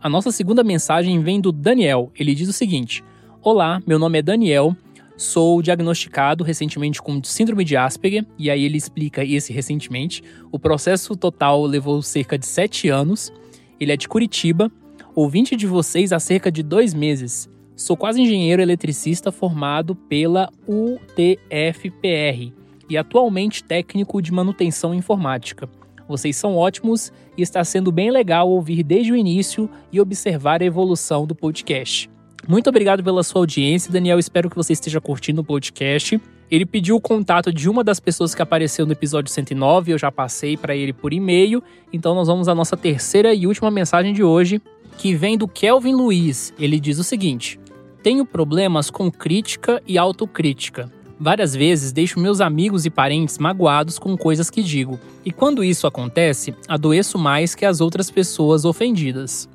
A 0.00 0.08
nossa 0.08 0.30
segunda 0.30 0.62
mensagem 0.62 1.20
vem 1.20 1.40
do 1.40 1.50
Daniel. 1.50 2.12
Ele 2.16 2.36
diz 2.36 2.48
o 2.48 2.52
seguinte: 2.52 3.02
Olá, 3.48 3.80
meu 3.86 3.96
nome 3.96 4.18
é 4.18 4.22
Daniel, 4.22 4.76
sou 5.16 5.62
diagnosticado 5.62 6.42
recentemente 6.42 7.00
com 7.00 7.22
síndrome 7.22 7.64
de 7.64 7.76
Asperger, 7.76 8.26
e 8.36 8.50
aí 8.50 8.64
ele 8.64 8.76
explica 8.76 9.24
esse 9.24 9.52
recentemente. 9.52 10.20
O 10.50 10.58
processo 10.58 11.14
total 11.14 11.62
levou 11.62 12.02
cerca 12.02 12.36
de 12.36 12.44
sete 12.44 12.88
anos. 12.88 13.32
Ele 13.78 13.92
é 13.92 13.96
de 13.96 14.08
Curitiba, 14.08 14.68
ouvinte 15.14 15.54
de 15.54 15.64
vocês 15.64 16.12
há 16.12 16.18
cerca 16.18 16.50
de 16.50 16.60
dois 16.60 16.92
meses. 16.92 17.48
Sou 17.76 17.96
quase 17.96 18.20
engenheiro 18.20 18.60
eletricista 18.60 19.30
formado 19.30 19.94
pela 19.94 20.50
UTFPR 20.66 22.52
e 22.90 22.98
atualmente 22.98 23.62
técnico 23.62 24.20
de 24.20 24.32
manutenção 24.32 24.92
informática. 24.92 25.68
Vocês 26.08 26.36
são 26.36 26.56
ótimos 26.56 27.12
e 27.38 27.42
está 27.42 27.62
sendo 27.62 27.92
bem 27.92 28.10
legal 28.10 28.50
ouvir 28.50 28.82
desde 28.82 29.12
o 29.12 29.16
início 29.16 29.70
e 29.92 30.00
observar 30.00 30.62
a 30.62 30.64
evolução 30.64 31.24
do 31.24 31.34
podcast. 31.36 32.10
Muito 32.48 32.70
obrigado 32.70 33.02
pela 33.02 33.24
sua 33.24 33.42
audiência, 33.42 33.92
Daniel. 33.92 34.20
Espero 34.20 34.48
que 34.48 34.54
você 34.54 34.72
esteja 34.72 35.00
curtindo 35.00 35.40
o 35.40 35.44
podcast. 35.44 36.20
Ele 36.48 36.64
pediu 36.64 36.94
o 36.94 37.00
contato 37.00 37.52
de 37.52 37.68
uma 37.68 37.82
das 37.82 37.98
pessoas 37.98 38.36
que 38.36 38.42
apareceu 38.42 38.86
no 38.86 38.92
episódio 38.92 39.32
109, 39.32 39.92
eu 39.92 39.98
já 39.98 40.12
passei 40.12 40.56
para 40.56 40.76
ele 40.76 40.92
por 40.92 41.12
e-mail. 41.12 41.60
Então 41.92 42.14
nós 42.14 42.28
vamos 42.28 42.46
à 42.46 42.54
nossa 42.54 42.76
terceira 42.76 43.34
e 43.34 43.48
última 43.48 43.68
mensagem 43.68 44.12
de 44.12 44.22
hoje, 44.22 44.62
que 44.96 45.12
vem 45.14 45.36
do 45.36 45.48
Kelvin 45.48 45.94
Luiz. 45.94 46.54
Ele 46.56 46.78
diz 46.78 47.00
o 47.00 47.04
seguinte: 47.04 47.58
Tenho 48.00 48.24
problemas 48.24 48.90
com 48.90 49.10
crítica 49.10 49.82
e 49.84 49.98
autocrítica. 49.98 50.88
Várias 51.18 51.52
vezes 51.56 51.92
deixo 51.92 52.20
meus 52.20 52.40
amigos 52.40 52.86
e 52.86 52.90
parentes 52.90 53.38
magoados 53.38 53.98
com 53.98 54.16
coisas 54.16 54.50
que 54.50 54.62
digo, 54.62 55.00
e 55.24 55.32
quando 55.32 55.64
isso 55.64 55.86
acontece, 55.86 56.54
adoeço 56.68 57.18
mais 57.18 57.54
que 57.54 57.64
as 57.64 57.80
outras 57.80 58.10
pessoas 58.10 58.66
ofendidas. 58.66 59.48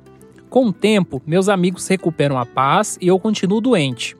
Com 0.52 0.66
o 0.66 0.72
tempo, 0.72 1.22
meus 1.26 1.48
amigos 1.48 1.88
recuperam 1.88 2.36
a 2.36 2.44
paz 2.44 2.98
e 3.00 3.06
eu 3.06 3.18
continuo 3.18 3.58
doente. 3.58 4.14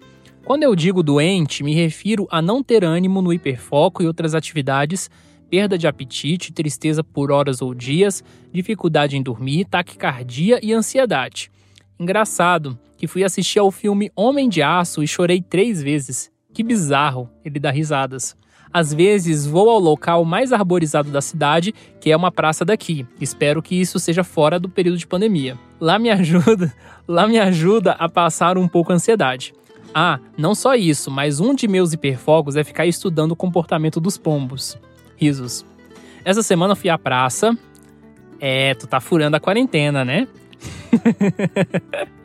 Quando 0.47 0.63
eu 0.63 0.75
digo 0.75 1.03
doente, 1.03 1.63
me 1.63 1.75
refiro 1.75 2.27
a 2.31 2.41
não 2.41 2.63
ter 2.63 2.85
ânimo 2.85 3.21
no 3.21 3.35
hiperfoco 3.35 4.03
e 4.03 4.07
outras 4.07 4.35
atividades, 4.35 5.11
perda 5.51 5.77
de 5.77 5.87
apetite, 5.87 6.51
tristeza 6.51 7.05
por 7.05 7.31
horas 7.31 7.61
ou 7.61 7.75
dias, 7.75 8.25
dificuldade 8.51 9.15
em 9.15 9.23
dormir, 9.23 9.67
taquicardia 9.67 10.59
e 10.63 10.73
ansiedade. 10.73 11.51
Engraçado 12.01 12.79
que 12.97 13.07
fui 13.07 13.23
assistir 13.23 13.59
ao 13.59 13.71
filme 13.71 14.11
Homem 14.17 14.49
de 14.49 14.63
Aço 14.63 15.03
e 15.03 15.07
chorei 15.07 15.43
três 15.43 15.83
vezes. 15.83 16.33
Que 16.55 16.63
bizarro, 16.63 17.29
ele 17.45 17.61
dá 17.61 17.71
risadas. 17.71 18.35
Às 18.73 18.93
vezes 18.93 19.47
vou 19.47 19.69
ao 19.69 19.79
local 19.79 20.25
mais 20.25 20.53
arborizado 20.53 21.11
da 21.11 21.21
cidade, 21.21 21.75
que 22.01 22.11
é 22.11 22.17
uma 22.17 22.33
praça 22.33 22.65
daqui. 22.65 23.07
Espero 23.21 23.63
que 23.63 23.79
isso 23.79 23.99
seja 23.99 24.25
fora 24.25 24.59
do 24.59 24.69
período 24.69 24.97
de 24.97 25.07
pandemia. 25.07 25.59
Lá 25.81 25.99
me 25.99 26.09
ajuda, 26.11 26.73
lá 27.07 27.29
me 27.29 27.39
ajuda 27.39 27.93
a 27.93 28.09
passar 28.09 28.57
um 28.57 28.67
pouco 28.67 28.93
a 28.93 28.95
ansiedade. 28.95 29.55
Ah, 29.95 30.19
não 30.39 30.55
só 30.55 30.75
isso, 30.75 31.11
mas 31.11 31.39
um 31.39 31.55
de 31.55 31.69
meus 31.69 31.93
hiperfocos 31.93 32.57
é 32.57 32.65
ficar 32.65 32.87
estudando 32.87 33.33
o 33.33 33.37
comportamento 33.37 34.01
dos 34.01 34.17
pombos. 34.17 34.79
Risos. 35.17 35.67
Essa 36.25 36.43
semana 36.43 36.75
fui 36.75 36.89
à 36.89 36.97
praça. 36.97 37.57
É, 38.41 38.75
tu 38.75 38.87
tá 38.87 39.01
furando 39.01 39.37
a 39.37 39.41
quarentena, 39.41 40.05
né? 40.05 40.27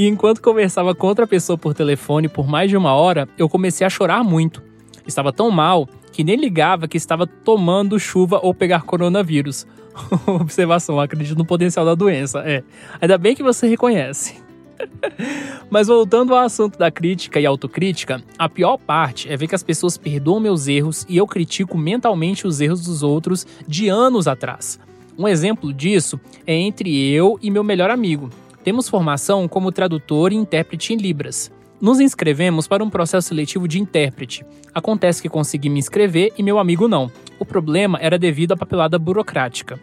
E 0.00 0.06
enquanto 0.06 0.40
conversava 0.40 0.94
com 0.94 1.06
outra 1.06 1.26
pessoa 1.26 1.58
por 1.58 1.74
telefone 1.74 2.26
por 2.26 2.48
mais 2.48 2.70
de 2.70 2.76
uma 2.76 2.94
hora, 2.94 3.28
eu 3.36 3.48
comecei 3.50 3.86
a 3.86 3.90
chorar 3.90 4.24
muito. 4.24 4.62
Estava 5.10 5.32
tão 5.32 5.50
mal 5.50 5.88
que 6.12 6.24
nem 6.24 6.36
ligava 6.36 6.88
que 6.88 6.96
estava 6.96 7.26
tomando 7.26 7.98
chuva 7.98 8.40
ou 8.42 8.54
pegar 8.54 8.82
coronavírus. 8.82 9.66
Observação, 10.26 11.00
acredito 11.00 11.36
no 11.36 11.44
potencial 11.44 11.84
da 11.84 11.94
doença. 11.94 12.40
É. 12.40 12.62
Ainda 13.00 13.18
bem 13.18 13.34
que 13.34 13.42
você 13.42 13.68
reconhece. 13.68 14.36
Mas 15.68 15.88
voltando 15.88 16.34
ao 16.34 16.44
assunto 16.44 16.78
da 16.78 16.90
crítica 16.90 17.40
e 17.40 17.46
autocrítica, 17.46 18.22
a 18.38 18.48
pior 18.48 18.78
parte 18.78 19.28
é 19.28 19.36
ver 19.36 19.46
que 19.46 19.54
as 19.54 19.62
pessoas 19.62 19.98
perdoam 19.98 20.40
meus 20.40 20.68
erros 20.68 21.04
e 21.08 21.16
eu 21.16 21.26
critico 21.26 21.76
mentalmente 21.76 22.46
os 22.46 22.60
erros 22.60 22.84
dos 22.84 23.02
outros 23.02 23.46
de 23.66 23.88
anos 23.88 24.26
atrás. 24.26 24.78
Um 25.18 25.28
exemplo 25.28 25.72
disso 25.72 26.18
é 26.46 26.54
entre 26.54 27.10
eu 27.12 27.38
e 27.42 27.50
meu 27.50 27.62
melhor 27.62 27.90
amigo. 27.90 28.30
Temos 28.64 28.88
formação 28.88 29.48
como 29.48 29.72
tradutor 29.72 30.32
e 30.32 30.36
intérprete 30.36 30.92
em 30.92 30.96
Libras. 30.96 31.50
Nos 31.80 31.98
inscrevemos 31.98 32.68
para 32.68 32.84
um 32.84 32.90
processo 32.90 33.28
seletivo 33.28 33.66
de 33.66 33.80
intérprete. 33.80 34.44
Acontece 34.74 35.22
que 35.22 35.30
consegui 35.30 35.70
me 35.70 35.78
inscrever 35.78 36.30
e 36.36 36.42
meu 36.42 36.58
amigo 36.58 36.86
não. 36.86 37.10
O 37.38 37.44
problema 37.44 37.98
era 38.02 38.18
devido 38.18 38.52
à 38.52 38.56
papelada 38.56 38.98
burocrática. 38.98 39.80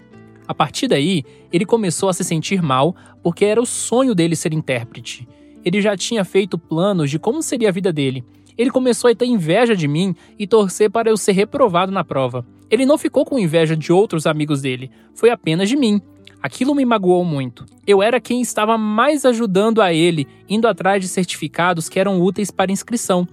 A 0.47 0.53
partir 0.53 0.88
daí, 0.88 1.25
ele 1.51 1.65
começou 1.65 2.07
a 2.07 2.13
se 2.13 2.23
sentir 2.23 2.62
mal 2.62 2.95
porque 3.23 3.45
era 3.45 3.60
o 3.60 3.65
sonho 3.65 4.13
dele 4.13 4.36
ser 4.36 4.53
intérprete. 4.53 5.27
Ele 5.65 5.81
já 5.81 5.97
tinha 5.97 6.23
feito 6.23 6.57
planos 6.57 7.10
de 7.10 7.17
como 7.17 7.41
seria 7.41 7.69
a 7.69 7.71
vida 7.71 7.91
dele. 7.91 8.23
Ele 8.55 8.69
começou 8.69 9.10
a 9.10 9.15
ter 9.15 9.25
inveja 9.25 9.75
de 9.75 9.88
mim 9.88 10.15
e 10.38 10.45
torcer 10.45 10.91
para 10.91 11.10
eu 11.10 11.17
ser 11.17 11.31
reprovado 11.31 11.91
na 11.91 12.03
prova. 12.03 12.45
Ele 12.69 12.86
não 12.86 12.97
ficou 12.97 13.25
com 13.25 13.39
inveja 13.39 13.75
de 13.75 13.91
outros 13.91 14.27
amigos 14.27 14.62
dele, 14.62 14.91
foi 15.15 15.31
apenas 15.31 15.67
de 15.67 15.75
mim. 15.75 16.01
Aquilo 16.47 16.73
me 16.73 16.86
magoou 16.86 17.25
muito. 17.25 17.65
Eu 17.86 18.01
era 18.01 18.21
quem 18.21 18.41
estava 18.41 18.77
mais 18.77 19.25
ajudando 19.25 19.81
a 19.81 19.91
ele, 19.91 20.25
indo 20.47 20.65
atrás 20.65 21.01
de 21.01 21.10
certificados 21.10 21.89
que 21.89 21.99
eram 21.99 22.21
úteis 22.21 22.49
para 22.49 22.71
inscrição. 22.71 23.27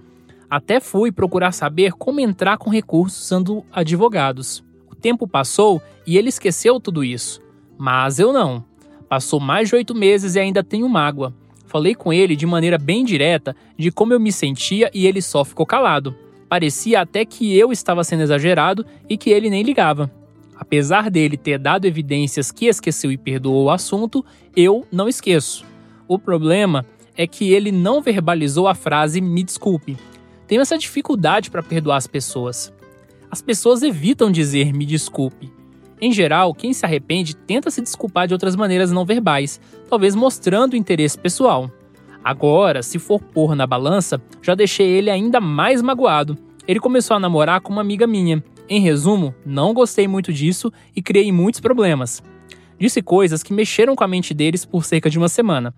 Até 0.49 0.81
fui 0.81 1.13
procurar 1.13 1.53
saber 1.53 1.93
como 1.93 2.19
entrar 2.19 2.57
com 2.57 2.69
recursos 2.69 3.23
usando 3.23 3.63
advogados. 3.71 4.61
O 4.91 4.95
tempo 4.95 5.25
passou 5.25 5.81
e 6.05 6.17
ele 6.17 6.27
esqueceu 6.27 6.77
tudo 6.77 7.05
isso. 7.05 7.39
Mas 7.77 8.19
eu 8.19 8.33
não. 8.33 8.65
Passou 9.07 9.39
mais 9.39 9.69
de 9.69 9.75
oito 9.75 9.95
meses 9.95 10.35
e 10.35 10.39
ainda 10.41 10.61
tenho 10.61 10.89
mágoa. 10.89 11.33
Falei 11.67 11.95
com 11.95 12.11
ele 12.11 12.35
de 12.35 12.45
maneira 12.45 12.77
bem 12.77 13.05
direta 13.05 13.55
de 13.77 13.93
como 13.93 14.11
eu 14.11 14.19
me 14.19 14.29
sentia 14.33 14.91
e 14.93 15.07
ele 15.07 15.21
só 15.21 15.45
ficou 15.45 15.65
calado. 15.65 16.13
Parecia 16.49 16.99
até 16.99 17.23
que 17.23 17.57
eu 17.57 17.71
estava 17.71 18.03
sendo 18.03 18.23
exagerado 18.23 18.85
e 19.07 19.17
que 19.17 19.29
ele 19.29 19.49
nem 19.49 19.63
ligava. 19.63 20.11
Apesar 20.57 21.09
dele 21.09 21.35
ter 21.35 21.59
dado 21.59 21.85
evidências 21.85 22.51
que 22.51 22.67
esqueceu 22.67 23.11
e 23.11 23.17
perdoou 23.17 23.65
o 23.65 23.69
assunto, 23.69 24.23
eu 24.55 24.87
não 24.91 25.07
esqueço. 25.07 25.65
O 26.07 26.17
problema 26.17 26.85
é 27.15 27.27
que 27.27 27.51
ele 27.51 27.71
não 27.71 28.01
verbalizou 28.01 28.67
a 28.67 28.75
frase 28.75 29.19
me 29.19 29.43
desculpe. 29.43 29.97
Tenho 30.47 30.61
essa 30.61 30.77
dificuldade 30.77 31.51
para 31.51 31.63
perdoar 31.63 31.97
as 31.97 32.07
pessoas. 32.07 32.73
As 33.29 33.41
pessoas 33.41 33.83
evitam 33.83 34.31
dizer 34.31 34.73
me 34.73 34.85
desculpe. 34.85 35.51
Em 35.99 36.11
geral, 36.11 36.53
quem 36.53 36.73
se 36.73 36.85
arrepende 36.85 37.35
tenta 37.35 37.71
se 37.71 37.81
desculpar 37.81 38.27
de 38.27 38.33
outras 38.33 38.55
maneiras 38.55 38.91
não 38.91 39.05
verbais, 39.05 39.59
talvez 39.89 40.13
mostrando 40.13 40.75
interesse 40.75 41.17
pessoal. 41.17 41.71
Agora, 42.23 42.81
se 42.83 42.99
for 42.99 43.21
pôr 43.21 43.55
na 43.55 43.67
balança, 43.67 44.21
já 44.41 44.55
deixei 44.55 44.87
ele 44.87 45.09
ainda 45.09 45.39
mais 45.39 45.81
magoado. 45.81 46.37
Ele 46.67 46.79
começou 46.79 47.15
a 47.15 47.19
namorar 47.19 47.61
com 47.61 47.71
uma 47.71 47.81
amiga 47.81 48.07
minha 48.07 48.43
em 48.67 48.81
resumo, 48.81 49.33
não 49.45 49.73
gostei 49.73 50.07
muito 50.07 50.33
disso 50.33 50.71
e 50.95 51.01
criei 51.01 51.31
muitos 51.31 51.59
problemas. 51.59 52.23
Disse 52.79 53.01
coisas 53.01 53.43
que 53.43 53.53
mexeram 53.53 53.95
com 53.95 54.03
a 54.03 54.07
mente 54.07 54.33
deles 54.33 54.65
por 54.65 54.83
cerca 54.83 55.09
de 55.09 55.17
uma 55.17 55.29
semana. 55.29 55.73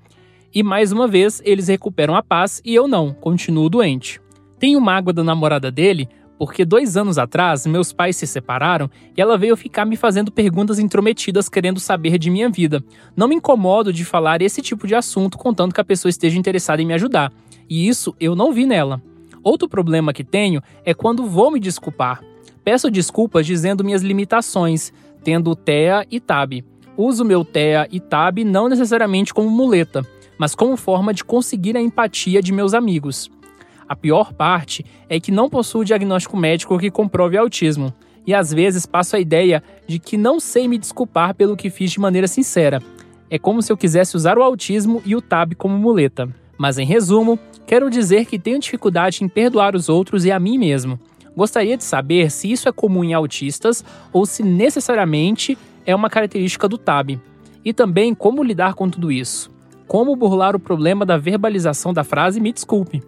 E 0.53 0.63
mais 0.63 0.91
uma 0.91 1.07
vez, 1.07 1.41
eles 1.45 1.67
recuperam 1.67 2.15
a 2.15 2.23
paz 2.23 2.61
e 2.65 2.73
eu 2.73 2.87
não, 2.87 3.13
continuo 3.13 3.69
doente. 3.69 4.21
Tenho 4.57 4.81
mágoa 4.81 5.13
da 5.13 5.23
namorada 5.23 5.69
dele 5.69 6.07
porque 6.37 6.63
dois 6.63 6.95
anos 6.95 7.17
atrás 7.17 7.65
meus 7.65 7.91
pais 7.91 8.15
se 8.15 8.27
separaram 8.27 8.89
e 9.15 9.21
ela 9.21 9.37
veio 9.37 9.57
ficar 9.57 9.85
me 9.85 9.95
fazendo 9.95 10.31
perguntas 10.31 10.79
intrometidas 10.79 11.49
querendo 11.49 11.79
saber 11.79 12.17
de 12.17 12.29
minha 12.29 12.49
vida. 12.49 12.83
Não 13.15 13.27
me 13.27 13.35
incomodo 13.35 13.91
de 13.91 14.05
falar 14.05 14.41
esse 14.41 14.61
tipo 14.61 14.87
de 14.87 14.95
assunto 14.95 15.37
contanto 15.37 15.73
que 15.73 15.81
a 15.81 15.85
pessoa 15.85 16.09
esteja 16.09 16.37
interessada 16.37 16.81
em 16.81 16.85
me 16.85 16.93
ajudar. 16.93 17.31
E 17.69 17.87
isso 17.87 18.15
eu 18.19 18.35
não 18.35 18.53
vi 18.53 18.65
nela. 18.65 19.01
Outro 19.43 19.67
problema 19.67 20.13
que 20.13 20.23
tenho 20.23 20.61
é 20.85 20.93
quando 20.93 21.25
vou 21.25 21.51
me 21.51 21.59
desculpar. 21.59 22.21
Peço 22.67 22.91
desculpas 22.91 23.45
dizendo 23.45 23.81
minhas 23.81 24.01
limitações, 24.01 24.91
tendo 25.23 25.55
TEA 25.55 26.05
e 26.11 26.19
TAB. 26.19 26.65
Uso 26.97 27.23
meu 27.23 27.45
TEA 27.45 27.87
e 27.89 27.97
TAB 27.97 28.39
não 28.43 28.67
necessariamente 28.67 29.33
como 29.33 29.49
muleta, 29.49 30.05
mas 30.37 30.53
como 30.53 30.75
forma 30.75 31.13
de 31.13 31.23
conseguir 31.23 31.77
a 31.77 31.81
empatia 31.81 32.41
de 32.41 32.51
meus 32.51 32.73
amigos. 32.73 33.31
A 33.87 33.95
pior 33.95 34.33
parte 34.33 34.85
é 35.07 35.17
que 35.17 35.31
não 35.31 35.49
possuo 35.49 35.85
diagnóstico 35.85 36.35
médico 36.35 36.77
que 36.77 36.91
comprove 36.91 37.37
autismo, 37.37 37.93
e 38.25 38.33
às 38.33 38.53
vezes 38.53 38.85
passo 38.85 39.15
a 39.15 39.19
ideia 39.21 39.63
de 39.87 39.97
que 39.97 40.17
não 40.17 40.37
sei 40.37 40.67
me 40.67 40.77
desculpar 40.77 41.35
pelo 41.35 41.55
que 41.55 41.69
fiz 41.69 41.89
de 41.89 42.01
maneira 42.01 42.27
sincera. 42.27 42.83
É 43.29 43.39
como 43.39 43.61
se 43.61 43.71
eu 43.71 43.77
quisesse 43.77 44.17
usar 44.17 44.37
o 44.37 44.43
autismo 44.43 45.01
e 45.05 45.15
o 45.15 45.21
TAB 45.21 45.55
como 45.55 45.77
muleta. 45.77 46.27
Mas 46.57 46.77
em 46.77 46.85
resumo, 46.85 47.39
quero 47.65 47.89
dizer 47.89 48.25
que 48.25 48.37
tenho 48.37 48.59
dificuldade 48.59 49.23
em 49.23 49.29
perdoar 49.29 49.73
os 49.73 49.87
outros 49.87 50.25
e 50.25 50.33
a 50.33 50.37
mim 50.37 50.57
mesmo. 50.57 50.99
Gostaria 51.37 51.77
de 51.77 51.83
saber 51.83 52.31
se 52.31 52.51
isso 52.51 52.67
é 52.67 52.71
comum 52.71 53.03
em 53.03 53.13
autistas 53.13 53.85
ou 54.11 54.25
se 54.25 54.41
necessariamente 54.41 55.55
é 55.85 55.93
uma 55.93 56.09
característica 56.09 56.67
do 56.67 56.79
TAB. 56.79 57.21
E 57.63 57.71
também 57.71 58.15
como 58.15 58.43
lidar 58.43 58.73
com 58.73 58.89
tudo 58.89 59.11
isso. 59.11 59.51
Como 59.85 60.15
burlar 60.15 60.55
o 60.55 60.59
problema 60.59 61.05
da 61.05 61.15
verbalização 61.15 61.93
da 61.93 62.03
frase 62.03 62.39
me 62.39 62.51
desculpe. 62.51 63.03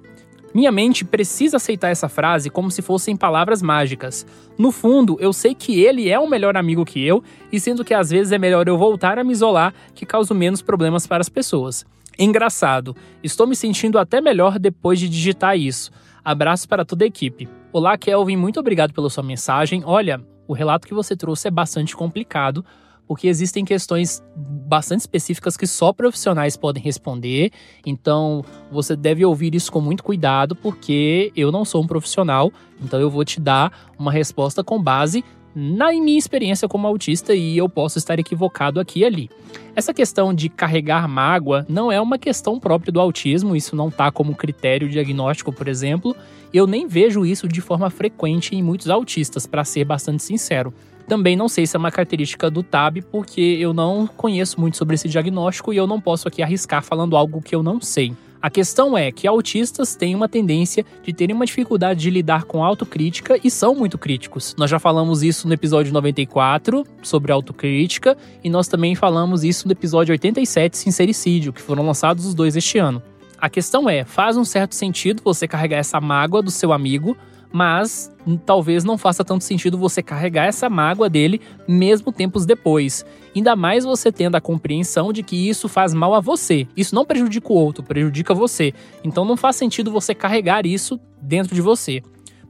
Minha 0.53 0.71
mente 0.71 1.03
precisa 1.03 1.57
aceitar 1.57 1.89
essa 1.89 2.07
frase 2.07 2.51
como 2.51 2.69
se 2.69 2.83
fossem 2.83 3.17
palavras 3.17 3.63
mágicas. 3.63 4.27
No 4.59 4.71
fundo, 4.71 5.17
eu 5.19 5.33
sei 5.33 5.55
que 5.55 5.81
ele 5.81 6.07
é 6.07 6.19
um 6.19 6.29
melhor 6.29 6.55
amigo 6.55 6.85
que 6.85 7.03
eu, 7.03 7.23
e 7.51 7.59
sendo 7.59 7.83
que 7.83 7.95
às 7.95 8.11
vezes 8.11 8.31
é 8.31 8.37
melhor 8.37 8.67
eu 8.67 8.77
voltar 8.77 9.17
a 9.17 9.23
me 9.23 9.31
isolar 9.31 9.73
que 9.95 10.05
causo 10.05 10.35
menos 10.35 10.61
problemas 10.61 11.07
para 11.07 11.21
as 11.21 11.29
pessoas. 11.29 11.83
Engraçado, 12.17 12.95
estou 13.23 13.47
me 13.47 13.55
sentindo 13.55 13.97
até 13.97 14.21
melhor 14.21 14.59
depois 14.59 14.99
de 14.99 15.09
digitar 15.09 15.57
isso. 15.57 15.89
Abraço 16.23 16.69
para 16.69 16.85
toda 16.85 17.03
a 17.03 17.07
equipe. 17.07 17.49
Olá, 17.71 17.95
Kelvin, 17.99 18.35
muito 18.35 18.59
obrigado 18.59 18.91
pela 18.95 19.11
sua 19.11 19.21
mensagem. 19.21 19.83
Olha, 19.85 20.19
o 20.47 20.53
relato 20.53 20.87
que 20.87 20.93
você 20.93 21.15
trouxe 21.15 21.49
é 21.49 21.51
bastante 21.51 21.95
complicado, 21.95 22.65
porque 23.07 23.27
existem 23.27 23.63
questões 23.63 24.23
bastante 24.35 25.01
específicas 25.01 25.55
que 25.55 25.67
só 25.67 25.93
profissionais 25.93 26.57
podem 26.57 26.81
responder. 26.81 27.51
Então, 27.85 28.43
você 28.71 28.95
deve 28.95 29.23
ouvir 29.23 29.53
isso 29.53 29.71
com 29.71 29.79
muito 29.81 30.03
cuidado, 30.03 30.55
porque 30.55 31.31
eu 31.35 31.51
não 31.51 31.63
sou 31.63 31.83
um 31.83 31.87
profissional, 31.87 32.51
então 32.81 32.99
eu 32.99 33.07
vou 33.07 33.23
te 33.23 33.39
dar 33.39 33.71
uma 33.99 34.11
resposta 34.11 34.63
com 34.63 34.81
base 34.81 35.23
na 35.55 35.91
minha 35.91 36.17
experiência 36.17 36.67
como 36.67 36.87
autista 36.87 37.33
e 37.33 37.57
eu 37.57 37.67
posso 37.67 37.97
estar 37.97 38.19
equivocado 38.19 38.79
aqui 38.79 38.99
e 38.99 39.05
ali. 39.05 39.29
Essa 39.75 39.93
questão 39.93 40.33
de 40.33 40.49
carregar 40.49 41.07
mágoa 41.07 41.65
não 41.69 41.91
é 41.91 41.99
uma 41.99 42.17
questão 42.17 42.59
própria 42.59 42.91
do 42.91 42.99
autismo, 42.99 43.55
isso 43.55 43.75
não 43.75 43.87
está 43.87 44.11
como 44.11 44.35
critério 44.35 44.89
diagnóstico, 44.89 45.51
por 45.51 45.67
exemplo. 45.67 46.15
Eu 46.53 46.67
nem 46.67 46.87
vejo 46.87 47.25
isso 47.25 47.47
de 47.47 47.61
forma 47.61 47.89
frequente 47.89 48.55
em 48.55 48.63
muitos 48.63 48.89
autistas, 48.89 49.45
para 49.45 49.63
ser 49.63 49.85
bastante 49.85 50.23
sincero. 50.23 50.73
Também 51.07 51.35
não 51.35 51.47
sei 51.47 51.65
se 51.65 51.75
é 51.75 51.79
uma 51.79 51.91
característica 51.91 52.51
do 52.51 52.61
TAB, 52.61 53.01
porque 53.11 53.41
eu 53.41 53.73
não 53.73 54.05
conheço 54.05 54.59
muito 54.59 54.77
sobre 54.77 54.95
esse 54.95 55.07
diagnóstico 55.07 55.73
e 55.73 55.77
eu 55.77 55.87
não 55.87 55.99
posso 55.99 56.27
aqui 56.27 56.43
arriscar 56.43 56.83
falando 56.83 57.17
algo 57.17 57.41
que 57.41 57.55
eu 57.55 57.63
não 57.63 57.81
sei. 57.81 58.13
A 58.41 58.49
questão 58.49 58.97
é 58.97 59.11
que 59.11 59.27
autistas 59.27 59.95
têm 59.95 60.15
uma 60.15 60.29
tendência 60.29 60.85
de 61.03 61.11
terem 61.11 61.35
uma 61.35 61.45
dificuldade 61.45 61.99
de 61.99 62.09
lidar 62.09 62.45
com 62.45 62.63
autocrítica 62.63 63.37
e 63.43 63.51
são 63.51 63.75
muito 63.75 63.97
críticos. 63.97 64.55
Nós 64.57 64.71
já 64.71 64.79
falamos 64.79 65.21
isso 65.23 65.45
no 65.45 65.53
episódio 65.53 65.91
94 65.91 66.85
sobre 67.03 67.33
autocrítica 67.33 68.17
e 68.41 68.49
nós 68.49 68.69
também 68.69 68.95
falamos 68.95 69.43
isso 69.43 69.67
no 69.67 69.73
episódio 69.73 70.13
87 70.13 70.77
Sincericídio, 70.77 71.51
que 71.51 71.61
foram 71.61 71.85
lançados 71.85 72.25
os 72.25 72.33
dois 72.33 72.55
este 72.55 72.77
ano. 72.77 73.03
A 73.37 73.49
questão 73.49 73.89
é, 73.89 74.05
faz 74.05 74.37
um 74.37 74.45
certo 74.45 74.73
sentido 74.73 75.21
você 75.21 75.45
carregar 75.45 75.77
essa 75.77 75.99
mágoa 75.99 76.41
do 76.41 76.51
seu 76.51 76.71
amigo 76.71 77.17
mas 77.51 78.11
talvez 78.45 78.83
não 78.83 78.97
faça 78.97 79.23
tanto 79.23 79.43
sentido 79.43 79.77
você 79.77 80.03
carregar 80.03 80.45
essa 80.45 80.69
mágoa 80.69 81.09
dele 81.09 81.41
mesmo 81.67 82.11
tempos 82.11 82.45
depois. 82.45 83.05
Ainda 83.35 83.55
mais 83.55 83.85
você 83.85 84.11
tendo 84.11 84.35
a 84.35 84.41
compreensão 84.41 85.11
de 85.11 85.23
que 85.23 85.49
isso 85.49 85.67
faz 85.67 85.93
mal 85.93 86.13
a 86.13 86.19
você. 86.19 86.67
Isso 86.75 86.93
não 86.93 87.05
prejudica 87.05 87.51
o 87.51 87.55
outro, 87.55 87.83
prejudica 87.83 88.33
você. 88.33 88.73
Então 89.03 89.25
não 89.25 89.37
faz 89.37 89.55
sentido 89.55 89.91
você 89.91 90.13
carregar 90.13 90.65
isso 90.65 90.99
dentro 91.21 91.55
de 91.55 91.61
você. 91.61 92.01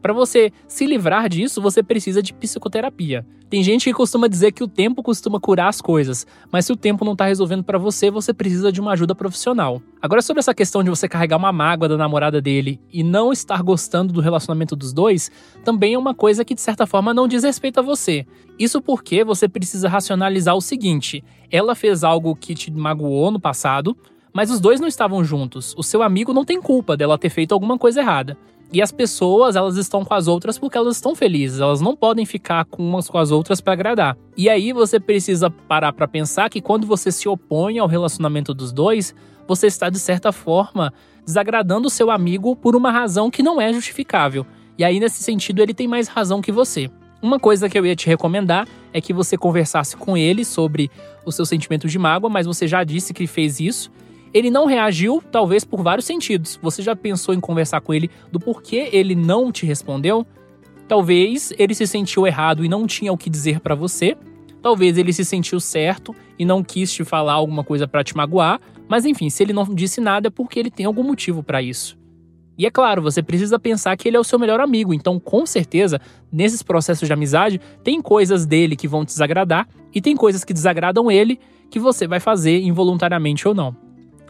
Para 0.02 0.14
você 0.14 0.52
se 0.68 0.86
livrar 0.86 1.28
disso, 1.28 1.62
você 1.62 1.84
precisa 1.84 2.22
de 2.22 2.34
psicoterapia. 2.34 3.26
Tem 3.50 3.64
gente 3.64 3.86
que 3.86 3.94
costuma 3.94 4.28
dizer 4.28 4.52
que 4.52 4.64
o 4.64 4.68
tempo 4.68 5.02
costuma 5.02 5.40
curar 5.40 5.70
as 5.70 5.82
coisas, 5.82 6.26
mas 6.52 6.66
se 6.66 6.72
o 6.72 6.76
tempo 6.76 7.04
não 7.04 7.14
está 7.14 7.26
resolvendo 7.26 7.64
para 7.64 7.80
você, 7.80 8.12
você 8.12 8.32
precisa 8.32 8.72
de 8.72 8.80
uma 8.80 8.92
ajuda 8.92 9.16
profissional. 9.16 9.82
Agora, 10.00 10.22
sobre 10.22 10.40
essa 10.40 10.54
questão 10.54 10.84
de 10.84 10.90
você 10.90 11.08
carregar 11.10 11.38
uma 11.38 11.52
mágoa 11.52 11.90
da 11.90 11.98
namorada 11.98 12.40
dele 12.40 12.80
e 12.94 13.04
não 13.04 13.34
estar 13.34 13.64
gostando 13.64 14.14
do 14.14 14.22
relacionamento 14.22 14.76
dos 14.76 14.94
dois, 14.94 15.32
também 15.66 15.96
é 15.96 15.98
uma 15.98 16.14
coisa 16.14 16.46
que 16.46 16.54
de 16.54 16.62
certa 16.62 16.86
forma 16.86 17.14
não 17.14 17.28
diz 17.28 17.44
respeito 17.44 17.80
a 17.80 17.84
você. 17.84 18.26
Isso 18.58 18.82
porque 18.82 19.24
você 19.24 19.50
precisa 19.50 19.90
racionalizar 19.90 20.56
o 20.56 20.62
seguinte: 20.62 21.24
ela 21.52 21.74
fez 21.74 22.04
algo 22.04 22.36
que 22.36 22.54
te 22.54 22.72
magoou 22.72 23.32
no 23.32 23.40
passado, 23.40 23.98
mas 24.32 24.52
os 24.52 24.60
dois 24.60 24.80
não 24.80 24.88
estavam 24.88 25.24
juntos. 25.24 25.74
O 25.76 25.82
seu 25.82 26.04
amigo 26.04 26.34
não 26.34 26.46
tem 26.46 26.62
culpa 26.62 26.96
dela 26.96 27.18
ter 27.18 27.30
feito 27.30 27.54
alguma 27.54 27.80
coisa 27.80 28.02
errada. 28.02 28.38
E 28.72 28.84
as 28.84 28.92
pessoas, 28.92 29.56
elas 29.56 29.78
estão 29.78 30.06
com 30.06 30.14
as 30.14 30.28
outras 30.28 30.60
porque 30.60 30.78
elas 30.78 30.96
estão 30.96 31.16
felizes, 31.16 31.60
elas 31.60 31.82
não 31.82 31.96
podem 31.96 32.24
ficar 32.26 32.66
com 32.66 32.88
umas 32.88 33.10
com 33.10 33.18
as 33.18 33.32
outras 33.32 33.60
para 33.60 33.74
agradar. 33.74 34.16
E 34.38 34.48
aí 34.48 34.72
você 34.72 35.00
precisa 35.00 35.50
parar 35.50 35.92
para 35.92 36.08
pensar 36.08 36.50
que 36.50 36.62
quando 36.62 36.86
você 36.86 37.12
se 37.12 37.28
opõe 37.28 37.80
ao 37.80 37.88
relacionamento 37.88 38.54
dos 38.54 38.72
dois, 38.72 39.16
você 39.48 39.66
está 39.66 39.90
de 39.90 39.98
certa 39.98 40.32
forma 40.32 40.94
desagradando 41.26 41.88
o 41.88 41.90
seu 41.90 42.12
amigo 42.12 42.56
por 42.56 42.76
uma 42.76 42.92
razão 42.92 43.32
que 43.32 43.42
não 43.42 43.60
é 43.60 43.74
justificável. 43.74 44.46
E 44.78 44.84
aí 44.84 45.00
nesse 45.00 45.24
sentido 45.24 45.64
ele 45.64 45.74
tem 45.74 45.88
mais 45.88 46.08
razão 46.08 46.40
que 46.40 46.52
você. 46.52 46.92
Uma 47.22 47.40
coisa 47.40 47.68
que 47.68 47.78
eu 47.78 47.86
ia 47.86 47.96
te 47.96 48.06
recomendar 48.08 48.68
é 48.94 49.02
que 49.02 49.12
você 49.12 49.36
conversasse 49.36 49.98
com 49.98 50.16
ele 50.16 50.46
sobre 50.46 50.92
o 51.26 51.32
seu 51.32 51.46
sentimento 51.46 51.88
de 51.88 51.98
mágoa, 51.98 52.30
mas 52.30 52.46
você 52.46 52.68
já 52.68 52.84
disse 52.84 53.14
que 53.14 53.26
fez 53.26 53.60
isso 53.60 53.92
ele 54.34 54.50
não 54.50 54.66
reagiu, 54.66 55.24
talvez 55.32 55.64
por 55.64 55.82
vários 55.82 56.06
sentidos. 56.06 56.60
Você 56.62 56.82
já 56.82 56.96
pensou 56.96 57.34
em 57.34 57.40
conversar 57.40 57.82
com 57.82 57.94
ele 57.94 58.10
do 58.32 58.40
porquê 58.40 58.90
ele 58.92 59.16
não 59.16 59.52
te 59.52 59.66
respondeu? 59.66 60.26
Talvez 60.88 61.54
ele 61.58 61.76
se 61.76 61.86
sentiu 61.86 62.26
errado 62.26 62.66
e 62.66 62.70
não 62.70 62.88
tinha 62.88 63.14
o 63.14 63.18
que 63.18 63.30
dizer 63.30 63.60
para 63.60 63.76
você. 63.76 64.18
Talvez 64.62 64.98
ele 64.98 65.14
se 65.14 65.24
sentiu 65.24 65.60
certo 65.60 66.16
e 66.38 66.44
não 66.44 66.64
quis 66.64 66.92
te 66.92 67.04
falar 67.04 67.34
alguma 67.34 67.64
coisa 67.64 67.88
para 67.88 68.04
te 68.04 68.16
magoar. 68.16 68.60
Mas 68.88 69.06
enfim, 69.06 69.30
se 69.30 69.44
ele 69.44 69.54
não 69.54 69.64
disse 69.66 70.02
nada 70.02 70.28
é 70.28 70.32
porque 70.32 70.60
ele 70.60 70.72
tem 70.72 70.86
algum 70.86 71.04
motivo 71.04 71.44
para 71.44 71.62
isso. 71.62 71.98
E 72.58 72.66
é 72.66 72.72
claro, 72.72 73.02
você 73.02 73.24
precisa 73.24 73.58
pensar 73.58 73.96
que 73.96 74.06
ele 74.06 74.18
é 74.18 74.20
o 74.20 74.24
seu 74.24 74.38
melhor 74.38 74.60
amigo, 74.60 74.94
então 74.94 75.18
com 75.18 75.46
certeza, 75.46 76.02
nesses 76.30 76.62
processos 76.62 77.08
de 77.08 77.14
amizade, 77.14 77.62
tem 77.86 78.02
coisas 78.02 78.46
dele 78.46 78.76
que 78.76 78.86
vão 78.86 79.06
te 79.06 79.10
desagradar 79.10 79.66
e 79.96 80.02
tem 80.02 80.14
coisas 80.14 80.44
que 80.44 80.52
desagradam 80.52 81.10
ele 81.10 81.40
que 81.70 81.80
você 81.80 82.06
vai 82.06 82.20
fazer 82.20 82.60
involuntariamente 82.60 83.48
ou 83.48 83.56
não. 83.56 83.89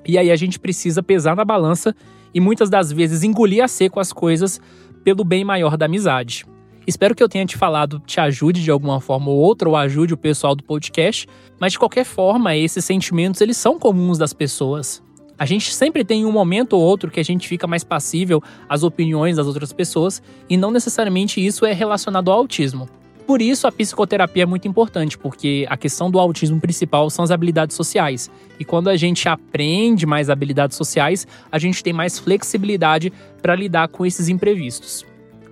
E 0.09 0.17
aí 0.17 0.31
a 0.31 0.35
gente 0.35 0.57
precisa 0.57 1.03
pesar 1.03 1.35
na 1.35 1.45
balança 1.45 1.95
e 2.33 2.39
muitas 2.39 2.67
das 2.67 2.91
vezes 2.91 3.21
engolir 3.21 3.63
a 3.63 3.67
seco 3.67 3.99
as 3.99 4.11
coisas 4.11 4.59
pelo 5.03 5.23
bem 5.23 5.45
maior 5.45 5.77
da 5.77 5.85
amizade. 5.85 6.47
Espero 6.87 7.13
que 7.13 7.21
eu 7.21 7.29
tenha 7.29 7.45
te 7.45 7.55
falado, 7.55 8.01
te 8.07 8.19
ajude 8.19 8.63
de 8.63 8.71
alguma 8.71 8.99
forma 8.99 9.29
ou 9.29 9.37
outra, 9.37 9.69
ou 9.69 9.75
ajude 9.75 10.15
o 10.15 10.17
pessoal 10.17 10.55
do 10.55 10.63
podcast, 10.63 11.27
mas 11.59 11.73
de 11.73 11.77
qualquer 11.77 12.05
forma, 12.05 12.55
esses 12.55 12.83
sentimentos 12.83 13.39
eles 13.39 13.55
são 13.55 13.77
comuns 13.77 14.17
das 14.17 14.33
pessoas. 14.33 14.99
A 15.37 15.45
gente 15.45 15.71
sempre 15.71 16.03
tem 16.03 16.25
um 16.25 16.31
momento 16.31 16.73
ou 16.73 16.81
outro 16.81 17.11
que 17.11 17.19
a 17.19 17.23
gente 17.23 17.47
fica 17.47 17.67
mais 17.67 17.83
passível 17.83 18.41
às 18.67 18.81
opiniões 18.81 19.37
das 19.37 19.45
outras 19.45 19.71
pessoas, 19.71 20.23
e 20.49 20.57
não 20.57 20.71
necessariamente 20.71 21.45
isso 21.45 21.67
é 21.67 21.71
relacionado 21.71 22.31
ao 22.31 22.39
autismo. 22.39 22.89
Por 23.29 23.41
isso, 23.43 23.67
a 23.67 23.71
psicoterapia 23.71 24.41
é 24.41 24.45
muito 24.47 24.67
importante, 24.67 25.15
porque 25.15 25.63
a 25.69 25.77
questão 25.77 26.09
do 26.09 26.19
autismo 26.19 26.59
principal 26.59 27.11
são 27.11 27.23
as 27.23 27.29
habilidades 27.29 27.75
sociais. 27.75 28.27
E 28.59 28.65
quando 28.65 28.89
a 28.89 28.97
gente 28.97 29.29
aprende 29.29 30.07
mais 30.07 30.31
habilidades 30.31 30.75
sociais, 30.75 31.27
a 31.51 31.59
gente 31.59 31.83
tem 31.83 31.93
mais 31.93 32.17
flexibilidade 32.17 33.13
para 33.39 33.55
lidar 33.55 33.87
com 33.89 34.03
esses 34.03 34.29
imprevistos. 34.29 35.05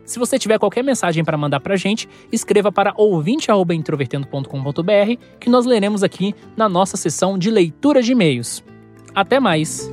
Se 0.03 0.17
você 0.17 0.39
tiver 0.39 0.57
qualquer 0.57 0.83
mensagem 0.83 1.23
para 1.23 1.37
mandar 1.37 1.59
para 1.59 1.75
a 1.75 1.77
gente, 1.77 2.09
escreva 2.31 2.71
para 2.71 2.95
ouvinte.introvertendo.com.br 2.97 5.21
que 5.39 5.47
nós 5.47 5.67
leremos 5.67 6.01
aqui 6.01 6.33
na 6.55 6.67
nossa 6.67 6.97
sessão 6.97 7.37
de 7.37 7.51
leitura 7.51 8.01
de 8.01 8.13
e-mails. 8.13 8.63
Até 9.13 9.39
mais! 9.39 9.87